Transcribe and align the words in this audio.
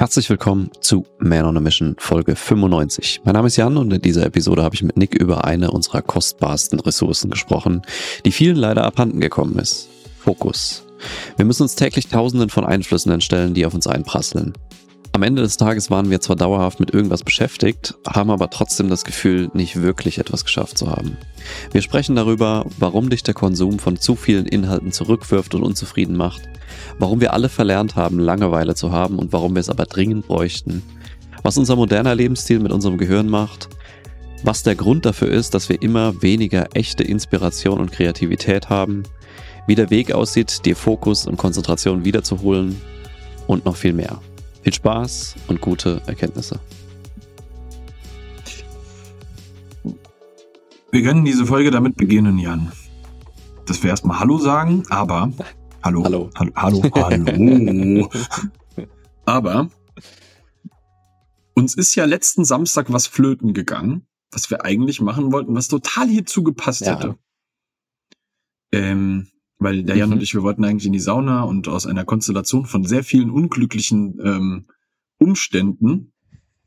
Herzlich 0.00 0.30
willkommen 0.30 0.70
zu 0.80 1.04
Man 1.18 1.44
on 1.44 1.58
a 1.58 1.60
Mission 1.60 1.94
Folge 1.98 2.34
95. 2.34 3.20
Mein 3.24 3.34
Name 3.34 3.48
ist 3.48 3.58
Jan 3.58 3.76
und 3.76 3.92
in 3.92 4.00
dieser 4.00 4.24
Episode 4.24 4.62
habe 4.62 4.74
ich 4.74 4.82
mit 4.82 4.96
Nick 4.96 5.14
über 5.14 5.44
eine 5.44 5.72
unserer 5.72 6.00
kostbarsten 6.00 6.80
Ressourcen 6.80 7.30
gesprochen, 7.30 7.82
die 8.24 8.32
vielen 8.32 8.56
leider 8.56 8.84
abhanden 8.84 9.20
gekommen 9.20 9.58
ist. 9.58 9.90
Fokus. 10.18 10.84
Wir 11.36 11.44
müssen 11.44 11.64
uns 11.64 11.74
täglich 11.74 12.08
tausenden 12.08 12.48
von 12.48 12.64
Einflüssen 12.64 13.12
entstellen, 13.12 13.52
die 13.52 13.66
auf 13.66 13.74
uns 13.74 13.86
einprasseln. 13.86 14.54
Am 15.12 15.24
Ende 15.24 15.42
des 15.42 15.56
Tages 15.56 15.90
waren 15.90 16.08
wir 16.08 16.20
zwar 16.20 16.36
dauerhaft 16.36 16.78
mit 16.78 16.94
irgendwas 16.94 17.24
beschäftigt, 17.24 17.94
haben 18.06 18.30
aber 18.30 18.48
trotzdem 18.48 18.88
das 18.88 19.04
Gefühl, 19.04 19.50
nicht 19.54 19.82
wirklich 19.82 20.18
etwas 20.18 20.44
geschafft 20.44 20.78
zu 20.78 20.88
haben. 20.88 21.16
Wir 21.72 21.82
sprechen 21.82 22.14
darüber, 22.14 22.64
warum 22.78 23.10
dich 23.10 23.24
der 23.24 23.34
Konsum 23.34 23.80
von 23.80 23.98
zu 23.98 24.14
vielen 24.14 24.46
Inhalten 24.46 24.92
zurückwirft 24.92 25.54
und 25.56 25.64
unzufrieden 25.64 26.16
macht, 26.16 26.42
warum 27.00 27.20
wir 27.20 27.32
alle 27.32 27.48
verlernt 27.48 27.96
haben, 27.96 28.20
Langeweile 28.20 28.76
zu 28.76 28.92
haben 28.92 29.18
und 29.18 29.32
warum 29.32 29.54
wir 29.56 29.60
es 29.60 29.68
aber 29.68 29.84
dringend 29.84 30.28
bräuchten, 30.28 30.82
was 31.42 31.58
unser 31.58 31.74
moderner 31.74 32.14
Lebensstil 32.14 32.60
mit 32.60 32.70
unserem 32.70 32.96
Gehirn 32.96 33.28
macht, 33.28 33.68
was 34.44 34.62
der 34.62 34.76
Grund 34.76 35.04
dafür 35.06 35.28
ist, 35.28 35.54
dass 35.54 35.68
wir 35.68 35.82
immer 35.82 36.22
weniger 36.22 36.68
echte 36.74 37.02
Inspiration 37.02 37.80
und 37.80 37.92
Kreativität 37.92 38.70
haben, 38.70 39.02
wie 39.66 39.74
der 39.74 39.90
Weg 39.90 40.12
aussieht, 40.12 40.64
dir 40.64 40.76
Fokus 40.76 41.26
und 41.26 41.36
Konzentration 41.36 42.04
wiederzuholen 42.04 42.80
und 43.46 43.64
noch 43.64 43.76
viel 43.76 43.92
mehr. 43.92 44.20
Viel 44.62 44.74
Spaß 44.74 45.36
und 45.48 45.60
gute 45.60 46.02
Erkenntnisse. 46.06 46.60
Wir 50.92 51.02
können 51.02 51.24
diese 51.24 51.46
Folge 51.46 51.70
damit 51.70 51.96
beginnen, 51.96 52.38
Jan. 52.38 52.72
Dass 53.66 53.82
wir 53.82 53.90
erstmal 53.90 54.18
Hallo 54.18 54.38
sagen, 54.38 54.82
aber 54.90 55.30
Hallo. 55.82 56.04
Hallo. 56.04 56.30
Hallo. 56.34 56.52
Hallo. 56.54 56.82
hallo. 56.94 58.10
Aber 59.24 59.70
uns 61.54 61.74
ist 61.74 61.94
ja 61.94 62.04
letzten 62.04 62.44
Samstag 62.44 62.92
was 62.92 63.06
flöten 63.06 63.54
gegangen, 63.54 64.06
was 64.30 64.50
wir 64.50 64.64
eigentlich 64.64 65.00
machen 65.00 65.32
wollten, 65.32 65.54
was 65.54 65.68
total 65.68 66.08
hierzu 66.08 66.42
gepasst 66.42 66.82
ja. 66.82 66.94
hätte. 66.98 67.18
Ähm, 68.72 69.28
weil 69.60 69.84
der 69.84 69.96
Jan 69.96 70.08
mhm. 70.08 70.16
und 70.16 70.22
ich, 70.22 70.34
wir 70.34 70.42
wollten 70.42 70.64
eigentlich 70.64 70.86
in 70.86 70.92
die 70.92 70.98
Sauna 70.98 71.42
und 71.42 71.68
aus 71.68 71.86
einer 71.86 72.04
Konstellation 72.04 72.66
von 72.66 72.84
sehr 72.84 73.04
vielen 73.04 73.30
unglücklichen 73.30 74.18
ähm, 74.24 74.66
Umständen 75.18 76.12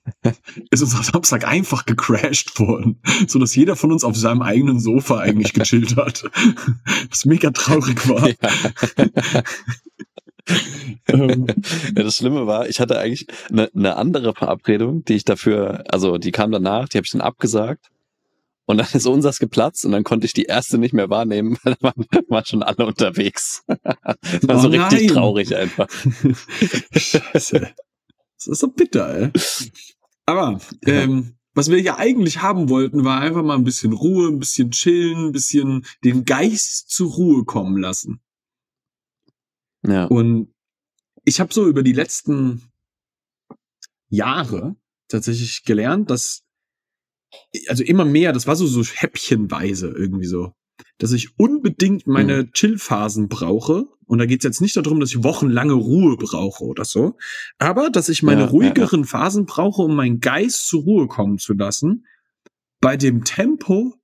ist 0.69 0.81
unser 0.81 1.03
Samstag 1.03 1.47
einfach 1.47 1.85
gecrashed 1.85 2.59
worden, 2.59 2.99
so 3.27 3.39
dass 3.39 3.55
jeder 3.55 3.75
von 3.75 3.91
uns 3.91 4.03
auf 4.03 4.15
seinem 4.15 4.41
eigenen 4.41 4.79
Sofa 4.79 5.19
eigentlich 5.19 5.53
gechillt 5.53 5.95
hat, 5.97 6.23
was 7.09 7.25
mega 7.25 7.51
traurig 7.51 8.07
war. 8.07 8.29
Ja. 8.29 9.43
Ähm. 11.07 11.47
ja, 11.47 12.03
das 12.03 12.17
Schlimme 12.17 12.45
war, 12.47 12.67
ich 12.67 12.81
hatte 12.81 12.99
eigentlich 12.99 13.27
eine, 13.49 13.69
eine 13.73 13.95
andere 13.95 14.33
Verabredung, 14.33 15.05
die 15.05 15.13
ich 15.13 15.23
dafür, 15.23 15.85
also 15.87 16.17
die 16.17 16.31
kam 16.31 16.51
danach, 16.51 16.89
die 16.89 16.97
habe 16.97 17.05
ich 17.05 17.11
dann 17.11 17.21
abgesagt. 17.21 17.89
Und 18.65 18.77
dann 18.77 18.87
ist 18.93 19.05
unsers 19.05 19.39
geplatzt 19.39 19.85
und 19.85 19.91
dann 19.91 20.03
konnte 20.03 20.25
ich 20.25 20.33
die 20.33 20.43
erste 20.43 20.77
nicht 20.77 20.93
mehr 20.93 21.09
wahrnehmen, 21.09 21.57
weil 21.63 21.75
da 21.75 21.81
waren, 21.89 22.05
waren 22.29 22.45
schon 22.45 22.63
alle 22.63 22.85
unterwegs. 22.85 23.63
Das 23.67 23.77
war 24.47 24.57
oh 24.57 24.61
so 24.61 24.67
richtig 24.69 25.11
traurig 25.11 25.55
einfach. 25.55 25.89
Scheiße. 26.93 27.73
Das 28.37 28.47
ist 28.47 28.59
so 28.59 28.67
bitter, 28.67 29.15
ey. 29.15 29.31
Aber 30.25 30.59
ähm, 30.85 31.35
was 31.53 31.69
wir 31.69 31.81
ja 31.81 31.97
eigentlich 31.97 32.41
haben 32.41 32.69
wollten, 32.69 33.03
war 33.03 33.19
einfach 33.19 33.43
mal 33.43 33.55
ein 33.55 33.63
bisschen 33.63 33.93
Ruhe, 33.93 34.29
ein 34.29 34.39
bisschen 34.39 34.71
chillen, 34.71 35.27
ein 35.27 35.31
bisschen 35.31 35.85
den 36.03 36.25
Geist 36.25 36.89
zur 36.89 37.11
Ruhe 37.11 37.43
kommen 37.45 37.77
lassen. 37.77 38.21
Ja. 39.85 40.05
Und 40.05 40.53
ich 41.25 41.39
habe 41.39 41.53
so 41.53 41.67
über 41.67 41.83
die 41.83 41.93
letzten 41.93 42.71
Jahre 44.09 44.75
tatsächlich 45.07 45.63
gelernt, 45.63 46.09
dass 46.09 46.42
also 47.67 47.83
immer 47.83 48.05
mehr, 48.05 48.33
das 48.33 48.47
war 48.47 48.55
so 48.55 48.67
so 48.67 48.83
häppchenweise 48.83 49.87
irgendwie 49.87 50.25
so 50.25 50.53
dass 50.97 51.11
ich 51.11 51.37
unbedingt 51.39 52.07
meine 52.07 52.43
mhm. 52.43 52.51
Chillphasen 52.53 53.27
brauche. 53.27 53.87
Und 54.05 54.19
da 54.19 54.25
geht 54.25 54.39
es 54.39 54.43
jetzt 54.43 54.61
nicht 54.61 54.75
darum, 54.75 54.99
dass 54.99 55.09
ich 55.09 55.23
wochenlange 55.23 55.73
Ruhe 55.73 56.17
brauche 56.17 56.63
oder 56.63 56.85
so. 56.85 57.17
Aber 57.57 57.89
dass 57.89 58.09
ich 58.09 58.21
meine 58.23 58.41
ja, 58.41 58.47
ruhigeren 58.47 59.01
ja, 59.01 59.05
ja. 59.05 59.09
Phasen 59.09 59.45
brauche, 59.45 59.81
um 59.81 59.95
meinen 59.95 60.19
Geist 60.19 60.67
zur 60.67 60.83
Ruhe 60.83 61.07
kommen 61.07 61.39
zu 61.39 61.53
lassen. 61.53 62.05
Bei 62.79 62.97
dem 62.97 63.23
Tempo, 63.23 63.95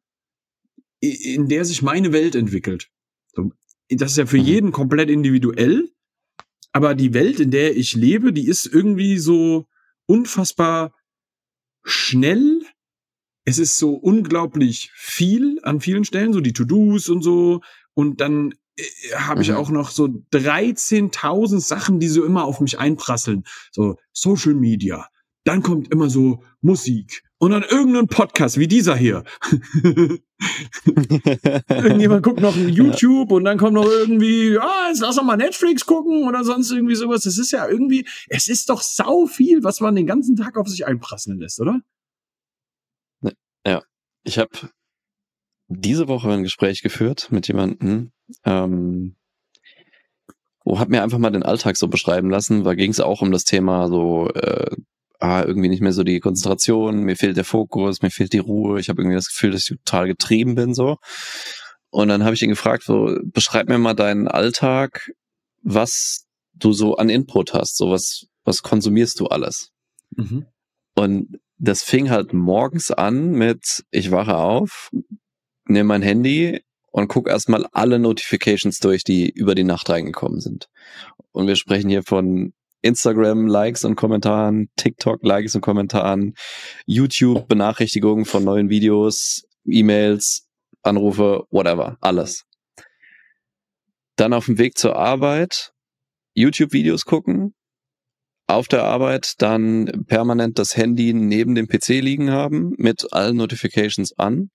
in 0.99 1.47
der 1.47 1.65
sich 1.65 1.81
meine 1.81 2.11
Welt 2.11 2.35
entwickelt. 2.35 2.89
Das 3.89 4.11
ist 4.11 4.17
ja 4.17 4.25
für 4.25 4.37
mhm. 4.37 4.45
jeden 4.45 4.71
komplett 4.71 5.09
individuell. 5.09 5.89
Aber 6.71 6.95
die 6.95 7.13
Welt, 7.13 7.39
in 7.39 7.51
der 7.51 7.75
ich 7.75 7.95
lebe, 7.95 8.31
die 8.31 8.47
ist 8.47 8.65
irgendwie 8.65 9.17
so 9.17 9.67
unfassbar 10.05 10.93
schnell 11.83 12.58
es 13.49 13.57
ist 13.57 13.79
so 13.79 13.95
unglaublich 13.95 14.91
viel 14.93 15.59
an 15.63 15.81
vielen 15.81 16.05
Stellen, 16.05 16.33
so 16.33 16.39
die 16.39 16.53
To-Dos 16.53 17.09
und 17.09 17.23
so. 17.23 17.61
Und 17.95 18.21
dann 18.21 18.53
äh, 18.77 18.83
habe 19.15 19.41
ich 19.41 19.49
mhm. 19.49 19.55
auch 19.55 19.71
noch 19.71 19.89
so 19.89 20.05
13.000 20.05 21.59
Sachen, 21.59 21.99
die 21.99 22.09
so 22.09 22.23
immer 22.23 22.43
auf 22.43 22.59
mich 22.59 22.77
einprasseln. 22.77 23.43
So 23.71 23.97
Social 24.13 24.53
Media. 24.53 25.07
Dann 25.45 25.63
kommt 25.63 25.91
immer 25.91 26.11
so 26.11 26.43
Musik. 26.61 27.23
Und 27.39 27.51
dann 27.51 27.63
irgendein 27.63 28.07
Podcast 28.07 28.59
wie 28.59 28.67
dieser 28.67 28.95
hier. 28.95 29.23
Irgendjemand 31.69 32.21
guckt 32.21 32.41
noch 32.41 32.55
YouTube 32.67 33.31
und 33.31 33.45
dann 33.45 33.57
kommt 33.57 33.73
noch 33.73 33.85
irgendwie, 33.89 34.59
ah, 34.59 34.89
jetzt 34.89 34.99
lass 34.99 35.15
doch 35.15 35.23
mal 35.23 35.37
Netflix 35.37 35.87
gucken 35.87 36.27
oder 36.27 36.43
sonst 36.43 36.69
irgendwie 36.69 36.95
sowas. 36.95 37.23
Das 37.23 37.39
ist 37.39 37.51
ja 37.51 37.67
irgendwie, 37.67 38.05
es 38.27 38.47
ist 38.47 38.69
doch 38.69 38.83
sau 38.83 39.25
viel, 39.25 39.63
was 39.63 39.79
man 39.79 39.95
den 39.95 40.05
ganzen 40.05 40.35
Tag 40.35 40.55
auf 40.55 40.67
sich 40.67 40.85
einprasseln 40.85 41.39
lässt, 41.39 41.59
oder? 41.59 41.81
Ja, 43.65 43.81
ich 44.23 44.37
habe 44.37 44.69
diese 45.67 46.07
Woche 46.07 46.31
ein 46.31 46.43
Gespräch 46.43 46.81
geführt 46.81 47.31
mit 47.31 47.47
jemandem, 47.47 48.11
ähm, 48.43 49.15
wo 50.65 50.79
hat 50.79 50.89
mir 50.89 51.03
einfach 51.03 51.17
mal 51.17 51.31
den 51.31 51.43
Alltag 51.43 51.77
so 51.77 51.87
beschreiben 51.87 52.29
lassen, 52.29 52.65
weil 52.65 52.75
ging 52.75 52.91
es 52.91 52.99
auch 52.99 53.21
um 53.21 53.31
das 53.31 53.43
Thema 53.43 53.87
so, 53.87 54.29
äh, 54.29 54.75
ah, 55.19 55.43
irgendwie 55.43 55.69
nicht 55.69 55.81
mehr 55.81 55.93
so 55.93 56.03
die 56.03 56.19
Konzentration, 56.19 57.03
mir 57.03 57.15
fehlt 57.15 57.37
der 57.37 57.45
Fokus, 57.45 58.01
mir 58.01 58.11
fehlt 58.11 58.33
die 58.33 58.39
Ruhe, 58.39 58.79
ich 58.79 58.89
habe 58.89 59.01
irgendwie 59.01 59.15
das 59.15 59.27
Gefühl, 59.27 59.51
dass 59.51 59.69
ich 59.69 59.77
total 59.77 60.07
getrieben 60.07 60.55
bin 60.55 60.73
so. 60.73 60.97
Und 61.91 62.07
dann 62.07 62.23
habe 62.23 62.35
ich 62.35 62.41
ihn 62.43 62.49
gefragt, 62.49 62.83
so, 62.83 63.15
beschreib 63.23 63.67
mir 63.67 63.79
mal 63.79 63.95
deinen 63.95 64.27
Alltag, 64.27 65.11
was 65.63 66.27
du 66.53 66.71
so 66.71 66.97
an 66.97 67.09
Input 67.09 67.53
hast, 67.53 67.77
so 67.77 67.89
was, 67.89 68.27
was 68.43 68.61
konsumierst 68.61 69.19
du 69.19 69.27
alles? 69.27 69.71
Mhm. 70.15 70.45
Und 70.95 71.39
das 71.59 71.83
fing 71.83 72.09
halt 72.09 72.33
morgens 72.33 72.89
an 72.89 73.31
mit, 73.31 73.83
ich 73.91 74.11
wache 74.11 74.35
auf, 74.35 74.89
nehme 75.65 75.89
mein 75.89 76.01
Handy 76.01 76.61
und 76.91 77.09
gucke 77.09 77.29
erstmal 77.29 77.67
alle 77.71 77.99
Notifications 77.99 78.79
durch, 78.79 79.03
die 79.03 79.29
über 79.29 79.55
die 79.55 79.65
Nacht 79.65 79.89
reingekommen 79.89 80.39
sind. 80.39 80.69
Und 81.31 81.47
wir 81.47 81.55
sprechen 81.55 81.89
hier 81.89 82.03
von 82.03 82.53
Instagram 82.81 83.47
Likes 83.47 83.83
und 83.83 83.95
Kommentaren, 83.95 84.69
TikTok 84.77 85.23
Likes 85.23 85.53
und 85.53 85.61
Kommentaren, 85.61 86.33
YouTube 86.85 87.47
Benachrichtigungen 87.47 88.25
von 88.25 88.43
neuen 88.43 88.69
Videos, 88.69 89.43
E-Mails, 89.65 90.47
Anrufe, 90.81 91.43
whatever, 91.51 91.97
alles. 91.99 92.45
Dann 94.15 94.33
auf 94.33 94.45
dem 94.45 94.57
Weg 94.57 94.77
zur 94.77 94.95
Arbeit 94.95 95.73
YouTube 96.33 96.71
Videos 96.71 97.03
gucken, 97.03 97.53
auf 98.49 98.67
der 98.67 98.83
Arbeit 98.83 99.33
dann 99.37 100.05
permanent 100.07 100.57
das 100.57 100.75
Handy 100.75 101.13
neben 101.13 101.53
dem 101.53 101.67
PC 101.67 102.01
liegen 102.01 102.31
haben 102.31 102.73
mit 102.77 103.13
allen 103.13 103.37
Notifications 103.37 104.17
an. 104.17 104.49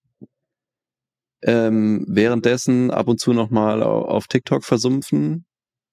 Ähm, 1.43 2.05
währenddessen 2.09 2.91
ab 2.91 3.07
und 3.07 3.21
zu 3.21 3.33
nochmal 3.33 3.83
auf 3.83 4.27
TikTok 4.27 4.65
versumpfen 4.65 5.45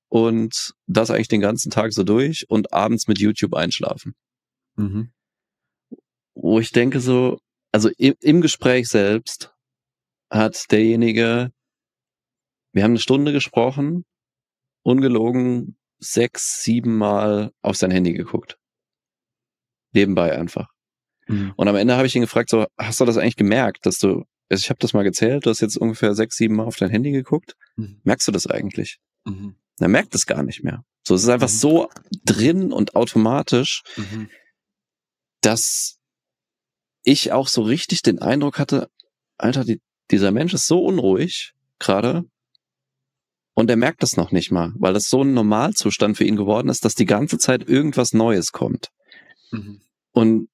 und 0.09 0.73
das 0.87 1.11
eigentlich 1.11 1.27
den 1.27 1.41
ganzen 1.41 1.71
Tag 1.71 1.93
so 1.93 2.03
durch 2.03 2.45
und 2.49 2.73
abends 2.73 3.07
mit 3.07 3.19
YouTube 3.19 3.53
einschlafen. 3.53 4.13
Mhm. 4.77 5.11
Wo 6.33 6.59
ich 6.59 6.71
denke 6.71 7.01
so, 7.01 7.37
also 7.71 7.89
im, 7.97 8.15
im 8.19 8.41
Gespräch 8.41 8.87
selbst 8.87 9.53
hat 10.31 10.71
derjenige, 10.71 11.51
wir 12.73 12.83
haben 12.83 12.91
eine 12.91 12.99
Stunde 12.99 13.33
gesprochen, 13.33 14.05
ungelogen 14.83 15.77
sechs, 16.01 16.63
sieben 16.63 16.97
Mal 16.97 17.51
auf 17.61 17.77
sein 17.77 17.91
Handy 17.91 18.13
geguckt. 18.13 18.57
Nebenbei 19.93 20.37
einfach. 20.37 20.67
Mhm. 21.27 21.53
Und 21.55 21.67
am 21.67 21.75
Ende 21.75 21.95
habe 21.95 22.07
ich 22.07 22.15
ihn 22.15 22.21
gefragt, 22.21 22.49
so, 22.49 22.65
hast 22.77 22.99
du 22.99 23.05
das 23.05 23.17
eigentlich 23.17 23.35
gemerkt, 23.35 23.85
dass 23.85 23.99
du, 23.99 24.25
also 24.49 24.61
ich 24.61 24.69
habe 24.69 24.79
das 24.79 24.93
mal 24.93 25.03
gezählt, 25.03 25.45
du 25.45 25.49
hast 25.49 25.61
jetzt 25.61 25.77
ungefähr 25.77 26.15
sechs, 26.15 26.35
sieben 26.37 26.55
Mal 26.55 26.65
auf 26.65 26.75
dein 26.75 26.89
Handy 26.89 27.11
geguckt. 27.11 27.55
Mhm. 27.75 28.01
Merkst 28.03 28.27
du 28.27 28.31
das 28.31 28.47
eigentlich? 28.47 28.99
Mhm. 29.25 29.55
Er 29.79 29.87
merkt 29.87 30.15
es 30.15 30.25
gar 30.25 30.43
nicht 30.43 30.63
mehr. 30.63 30.83
So, 31.03 31.15
es 31.15 31.23
ist 31.23 31.29
einfach 31.29 31.47
mhm. 31.47 31.53
so 31.53 31.89
drin 32.25 32.71
und 32.71 32.95
automatisch, 32.95 33.83
mhm. 33.95 34.29
dass 35.41 35.99
ich 37.03 37.31
auch 37.31 37.47
so 37.47 37.61
richtig 37.63 38.01
den 38.01 38.19
Eindruck 38.19 38.59
hatte, 38.59 38.89
Alter, 39.37 39.65
die, 39.65 39.81
dieser 40.11 40.31
Mensch 40.31 40.53
ist 40.53 40.67
so 40.67 40.83
unruhig 40.83 41.53
gerade, 41.79 42.25
Und 43.53 43.69
er 43.69 43.75
merkt 43.75 44.01
das 44.01 44.17
noch 44.17 44.31
nicht 44.31 44.51
mal, 44.51 44.71
weil 44.77 44.93
das 44.93 45.09
so 45.09 45.23
ein 45.23 45.33
Normalzustand 45.33 46.17
für 46.17 46.23
ihn 46.23 46.37
geworden 46.37 46.69
ist, 46.69 46.85
dass 46.85 46.95
die 46.95 47.05
ganze 47.05 47.37
Zeit 47.37 47.67
irgendwas 47.67 48.13
Neues 48.13 48.51
kommt. 48.51 48.89
Mhm. 49.51 49.81
Und 50.11 50.49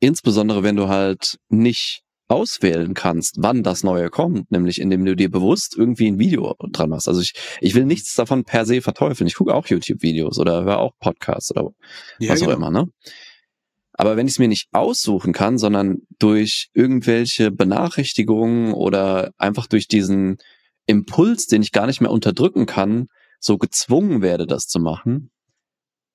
insbesondere, 0.00 0.62
wenn 0.62 0.76
du 0.76 0.88
halt 0.88 1.38
nicht 1.48 2.02
auswählen 2.28 2.94
kannst, 2.94 3.36
wann 3.38 3.62
das 3.62 3.84
Neue 3.84 4.08
kommt, 4.08 4.50
nämlich 4.50 4.80
indem 4.80 5.04
du 5.04 5.14
dir 5.14 5.30
bewusst 5.30 5.76
irgendwie 5.76 6.06
ein 6.06 6.18
Video 6.18 6.54
dran 6.70 6.88
machst. 6.88 7.06
Also 7.06 7.20
ich, 7.20 7.34
ich 7.60 7.74
will 7.74 7.84
nichts 7.84 8.14
davon 8.14 8.44
per 8.44 8.64
se 8.64 8.80
verteufeln. 8.80 9.28
Ich 9.28 9.34
gucke 9.34 9.54
auch 9.54 9.66
YouTube-Videos 9.66 10.38
oder 10.38 10.64
höre 10.64 10.78
auch 10.78 10.92
Podcasts 10.98 11.50
oder 11.50 11.70
ja, 12.18 12.32
was 12.32 12.40
genau. 12.40 12.52
auch 12.52 12.56
immer, 12.56 12.70
ne? 12.70 12.86
Aber 13.92 14.16
wenn 14.16 14.26
ich 14.26 14.32
es 14.32 14.38
mir 14.38 14.48
nicht 14.48 14.68
aussuchen 14.72 15.34
kann, 15.34 15.58
sondern 15.58 15.98
durch 16.18 16.70
irgendwelche 16.72 17.50
Benachrichtigungen 17.50 18.72
oder 18.72 19.32
einfach 19.36 19.66
durch 19.66 19.86
diesen 19.86 20.38
Impuls, 20.86 21.46
den 21.46 21.62
ich 21.62 21.72
gar 21.72 21.86
nicht 21.86 22.00
mehr 22.00 22.10
unterdrücken 22.10 22.66
kann, 22.66 23.06
so 23.38 23.58
gezwungen 23.58 24.22
werde, 24.22 24.46
das 24.46 24.66
zu 24.66 24.80
machen, 24.80 25.30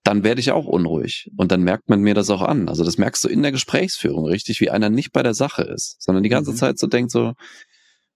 dann 0.03 0.23
werde 0.23 0.39
ich 0.39 0.51
auch 0.51 0.65
unruhig. 0.65 1.29
Und 1.35 1.51
dann 1.51 1.63
merkt 1.63 1.89
man 1.89 2.01
mir 2.01 2.13
das 2.13 2.29
auch 2.29 2.41
an. 2.41 2.69
Also 2.69 2.85
das 2.85 2.97
merkst 2.97 3.23
du 3.25 3.27
in 3.27 3.41
der 3.41 3.51
Gesprächsführung 3.51 4.25
richtig, 4.25 4.61
wie 4.61 4.69
einer 4.69 4.89
nicht 4.89 5.11
bei 5.11 5.23
der 5.23 5.33
Sache 5.33 5.63
ist, 5.63 5.97
sondern 5.99 6.23
die 6.23 6.29
ganze 6.29 6.51
mhm. 6.51 6.55
Zeit 6.55 6.79
so 6.79 6.87
denkt 6.87 7.11
so, 7.11 7.33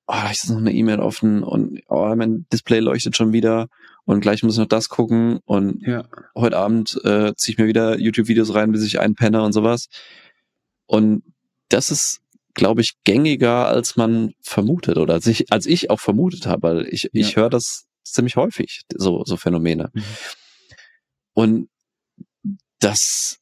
oh, 0.07 0.13
da 0.13 0.31
ist 0.31 0.50
noch 0.50 0.57
eine 0.57 0.74
E-Mail 0.74 1.00
offen 1.00 1.44
und 1.44 1.81
oh, 1.88 2.13
mein 2.15 2.45
Display 2.51 2.80
leuchtet 2.80 3.18
schon 3.18 3.33
wieder 3.33 3.68
und 4.06 4.21
gleich 4.21 4.44
muss 4.44 4.53
ich 4.53 4.59
noch 4.59 4.68
das 4.68 4.89
gucken 4.89 5.39
und 5.45 5.86
ja. 5.86 6.06
heute 6.36 6.57
Abend 6.57 7.00
äh, 7.03 7.33
ziehe 7.36 7.53
ich 7.53 7.57
mir 7.57 7.68
wieder 7.68 8.00
YouTube-Videos 8.00 8.53
rein, 8.53 8.71
bis 8.71 8.83
ich 8.83 9.00
einpenne 9.00 9.44
und 9.44 9.53
sowas. 9.53 9.88
Und 10.86 11.24
das 11.69 11.92
ist, 11.92 12.21
glaube 12.53 12.81
ich, 12.81 12.94
gängiger, 13.03 13.68
als 13.68 13.95
man 13.95 14.33
vermutet 14.42 14.98
oder 14.98 15.15
als 15.15 15.27
ich, 15.27 15.51
als 15.51 15.65
ich 15.65 15.89
auch 15.89 16.00
vermutet 16.00 16.45
habe, 16.45 16.63
weil 16.63 16.88
ich, 16.88 17.03
ja. 17.03 17.09
ich 17.13 17.36
höre 17.36 17.50
das 17.50 17.86
ziemlich 18.03 18.36
häufig, 18.36 18.81
so, 18.94 19.24
so 19.25 19.38
Phänomene. 19.38 19.89
Mhm. 19.94 20.03
Und 21.33 21.69
das, 22.80 23.38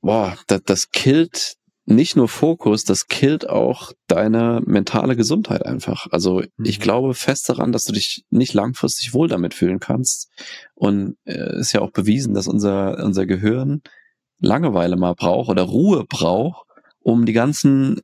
boah, 0.00 0.36
das, 0.46 0.62
das 0.64 0.90
killt 0.90 1.56
nicht 1.86 2.16
nur 2.16 2.28
Fokus, 2.28 2.84
das 2.84 3.08
killt 3.08 3.48
auch 3.48 3.92
deine 4.06 4.62
mentale 4.64 5.16
Gesundheit 5.16 5.66
einfach. 5.66 6.06
Also 6.10 6.42
mhm. 6.56 6.64
ich 6.64 6.80
glaube 6.80 7.14
fest 7.14 7.48
daran, 7.48 7.72
dass 7.72 7.84
du 7.84 7.92
dich 7.92 8.24
nicht 8.30 8.54
langfristig 8.54 9.12
wohl 9.12 9.28
damit 9.28 9.54
fühlen 9.54 9.80
kannst. 9.80 10.30
Und 10.74 11.16
äh, 11.24 11.58
ist 11.58 11.72
ja 11.72 11.80
auch 11.80 11.90
bewiesen, 11.90 12.34
dass 12.34 12.48
unser, 12.48 13.02
unser 13.04 13.26
Gehirn 13.26 13.82
Langeweile 14.38 14.96
mal 14.96 15.14
braucht 15.14 15.50
oder 15.50 15.62
Ruhe 15.62 16.04
braucht, 16.08 16.66
um 17.00 17.26
die 17.26 17.34
ganzen 17.34 18.00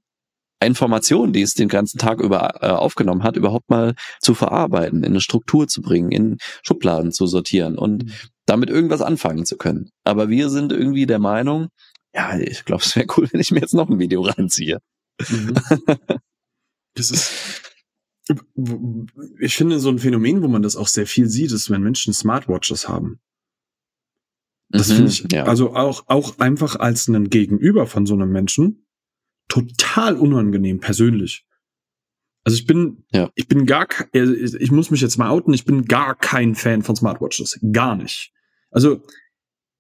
Informationen, 0.60 1.32
die 1.32 1.42
es 1.42 1.54
den 1.54 1.68
ganzen 1.68 1.98
Tag 1.98 2.20
über 2.20 2.62
äh, 2.62 2.68
aufgenommen 2.68 3.22
hat, 3.22 3.36
überhaupt 3.36 3.68
mal 3.68 3.94
zu 4.20 4.34
verarbeiten, 4.34 5.00
in 5.00 5.12
eine 5.12 5.20
Struktur 5.20 5.68
zu 5.68 5.82
bringen, 5.82 6.10
in 6.10 6.38
Schubladen 6.62 7.12
zu 7.12 7.26
sortieren 7.26 7.76
und 7.76 8.04
mhm. 8.04 8.12
damit 8.46 8.70
irgendwas 8.70 9.02
anfangen 9.02 9.44
zu 9.44 9.56
können. 9.56 9.90
Aber 10.04 10.28
wir 10.30 10.48
sind 10.48 10.72
irgendwie 10.72 11.06
der 11.06 11.18
Meinung, 11.18 11.68
ja, 12.14 12.38
ich 12.38 12.64
glaube, 12.64 12.82
es 12.82 12.96
wäre 12.96 13.06
cool, 13.16 13.28
wenn 13.32 13.40
ich 13.40 13.50
mir 13.50 13.60
jetzt 13.60 13.74
noch 13.74 13.90
ein 13.90 13.98
Video 13.98 14.22
reinziehe. 14.22 14.78
Mhm. 15.28 15.54
das 16.94 17.10
ist, 17.10 17.62
ich 19.38 19.54
finde 19.54 19.78
so 19.78 19.90
ein 19.90 19.98
Phänomen, 19.98 20.42
wo 20.42 20.48
man 20.48 20.62
das 20.62 20.76
auch 20.76 20.88
sehr 20.88 21.06
viel 21.06 21.28
sieht, 21.28 21.52
ist, 21.52 21.70
wenn 21.70 21.82
Menschen 21.82 22.14
Smartwatches 22.14 22.88
haben. 22.88 23.20
Das 24.68 24.88
mhm, 24.88 24.94
finde 24.94 25.10
ich, 25.10 25.26
ja. 25.32 25.44
also 25.44 25.76
auch, 25.76 26.04
auch 26.08 26.38
einfach 26.38 26.76
als 26.76 27.08
einen 27.08 27.30
Gegenüber 27.30 27.86
von 27.86 28.06
so 28.06 28.14
einem 28.14 28.32
Menschen 28.32 28.85
total 29.48 30.16
unangenehm, 30.16 30.80
persönlich. 30.80 31.46
Also 32.44 32.58
ich 32.58 32.66
bin, 32.66 33.04
ja. 33.12 33.30
ich 33.34 33.48
bin 33.48 33.66
gar, 33.66 33.88
ich 34.12 34.70
muss 34.70 34.90
mich 34.90 35.00
jetzt 35.00 35.18
mal 35.18 35.30
outen, 35.30 35.52
ich 35.52 35.64
bin 35.64 35.84
gar 35.84 36.14
kein 36.14 36.54
Fan 36.54 36.82
von 36.82 36.94
Smartwatches. 36.94 37.58
Gar 37.72 37.96
nicht. 37.96 38.32
Also, 38.70 39.02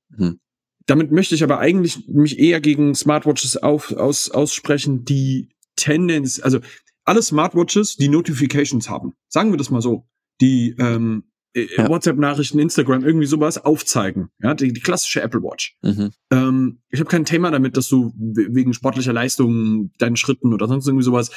mhm. 0.08 0.40
Damit 0.86 1.10
möchte 1.10 1.34
ich 1.34 1.42
aber 1.42 1.58
eigentlich 1.58 2.06
mich 2.06 2.38
eher 2.38 2.60
gegen 2.60 2.94
Smartwatches 2.94 3.56
auf, 3.56 3.92
aus, 3.92 4.30
aussprechen, 4.30 5.04
die 5.04 5.50
Tendenz, 5.74 6.40
also 6.40 6.60
alle 7.04 7.22
Smartwatches, 7.22 7.96
die 7.96 8.08
Notifications 8.08 8.88
haben. 8.88 9.14
Sagen 9.28 9.52
wir 9.52 9.58
das 9.58 9.70
mal 9.70 9.82
so. 9.82 10.08
Die 10.40 10.74
ähm, 10.78 11.24
äh, 11.24 11.35
ja. 11.56 11.88
WhatsApp-Nachrichten, 11.88 12.58
Instagram, 12.58 13.04
irgendwie 13.04 13.26
sowas 13.26 13.64
aufzeigen. 13.64 14.28
Ja, 14.42 14.54
die, 14.54 14.72
die 14.72 14.80
klassische 14.80 15.22
Apple 15.22 15.42
Watch. 15.42 15.76
Mhm. 15.82 16.10
Ähm, 16.30 16.78
ich 16.90 17.00
habe 17.00 17.08
kein 17.08 17.24
Thema 17.24 17.50
damit, 17.50 17.76
dass 17.76 17.88
du 17.88 18.12
wegen 18.16 18.74
sportlicher 18.74 19.12
Leistung, 19.12 19.90
deinen 19.98 20.16
Schritten 20.16 20.52
oder 20.52 20.68
sonst 20.68 20.86
irgendwie 20.86 21.04
sowas 21.04 21.30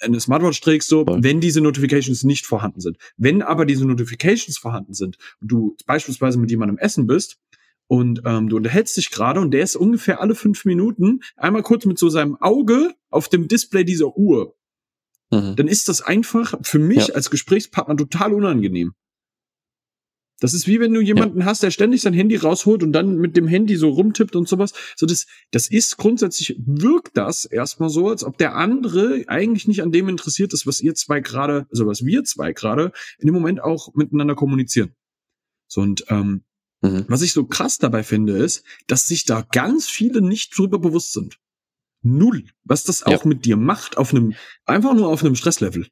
eine 0.00 0.20
Smartwatch 0.20 0.60
trägst, 0.60 0.88
so, 0.88 1.04
Voll. 1.04 1.22
wenn 1.22 1.40
diese 1.40 1.60
Notifications 1.60 2.24
nicht 2.24 2.46
vorhanden 2.46 2.80
sind. 2.80 2.98
Wenn 3.16 3.42
aber 3.42 3.66
diese 3.66 3.86
Notifications 3.86 4.58
vorhanden 4.58 4.94
sind 4.94 5.18
und 5.40 5.50
du 5.50 5.76
beispielsweise 5.86 6.38
mit 6.38 6.50
jemandem 6.50 6.78
essen 6.78 7.06
bist 7.06 7.38
und 7.86 8.22
ähm, 8.24 8.48
du 8.48 8.56
unterhältst 8.56 8.96
dich 8.96 9.10
gerade 9.10 9.40
und 9.40 9.50
der 9.50 9.62
ist 9.62 9.76
ungefähr 9.76 10.20
alle 10.20 10.34
fünf 10.34 10.64
Minuten 10.64 11.20
einmal 11.36 11.62
kurz 11.62 11.84
mit 11.84 11.98
so 11.98 12.08
seinem 12.08 12.36
Auge 12.36 12.94
auf 13.10 13.28
dem 13.28 13.48
Display 13.48 13.84
dieser 13.84 14.16
Uhr. 14.16 14.56
Mhm. 15.30 15.56
Dann 15.56 15.68
ist 15.68 15.88
das 15.88 16.00
einfach 16.00 16.54
für 16.62 16.78
mich 16.78 17.08
ja. 17.08 17.14
als 17.14 17.30
Gesprächspartner 17.30 17.96
total 17.96 18.32
unangenehm. 18.32 18.94
Das 20.40 20.52
ist 20.52 20.66
wie 20.66 20.80
wenn 20.80 20.92
du 20.92 21.00
jemanden 21.00 21.40
ja. 21.40 21.46
hast, 21.46 21.62
der 21.62 21.70
ständig 21.70 22.02
sein 22.02 22.12
Handy 22.12 22.36
rausholt 22.36 22.82
und 22.82 22.92
dann 22.92 23.16
mit 23.16 23.36
dem 23.36 23.46
Handy 23.46 23.76
so 23.76 23.88
rumtippt 23.90 24.36
und 24.36 24.48
sowas. 24.48 24.72
So 24.96 25.06
das, 25.06 25.26
das 25.52 25.68
ist 25.68 25.96
grundsätzlich 25.96 26.56
wirkt 26.58 27.16
das 27.16 27.44
erstmal 27.44 27.88
so, 27.88 28.08
als 28.08 28.24
ob 28.24 28.36
der 28.38 28.56
andere 28.56 29.24
eigentlich 29.28 29.68
nicht 29.68 29.82
an 29.82 29.92
dem 29.92 30.08
interessiert 30.08 30.52
ist, 30.52 30.66
was 30.66 30.80
ihr 30.80 30.94
zwei 30.94 31.20
gerade, 31.20 31.66
also 31.70 31.86
was 31.86 32.04
wir 32.04 32.24
zwei 32.24 32.52
gerade 32.52 32.92
in 33.18 33.26
dem 33.26 33.34
Moment 33.34 33.62
auch 33.62 33.94
miteinander 33.94 34.34
kommunizieren. 34.34 34.94
So 35.68 35.80
und 35.80 36.04
ähm, 36.08 36.42
Mhm. 36.84 37.06
Was 37.08 37.22
ich 37.22 37.32
so 37.32 37.46
krass 37.46 37.78
dabei 37.78 38.02
finde, 38.02 38.36
ist, 38.36 38.62
dass 38.86 39.08
sich 39.08 39.24
da 39.24 39.40
ganz 39.52 39.88
viele 39.88 40.20
nicht 40.20 40.56
drüber 40.56 40.78
bewusst 40.78 41.12
sind. 41.12 41.38
Null. 42.02 42.44
Was 42.64 42.84
das 42.84 43.04
auch 43.04 43.24
ja. 43.24 43.28
mit 43.28 43.46
dir 43.46 43.56
macht, 43.56 43.96
auf 43.96 44.12
einem, 44.12 44.34
einfach 44.66 44.92
nur 44.92 45.08
auf 45.08 45.24
einem 45.24 45.34
Stresslevel. 45.34 45.88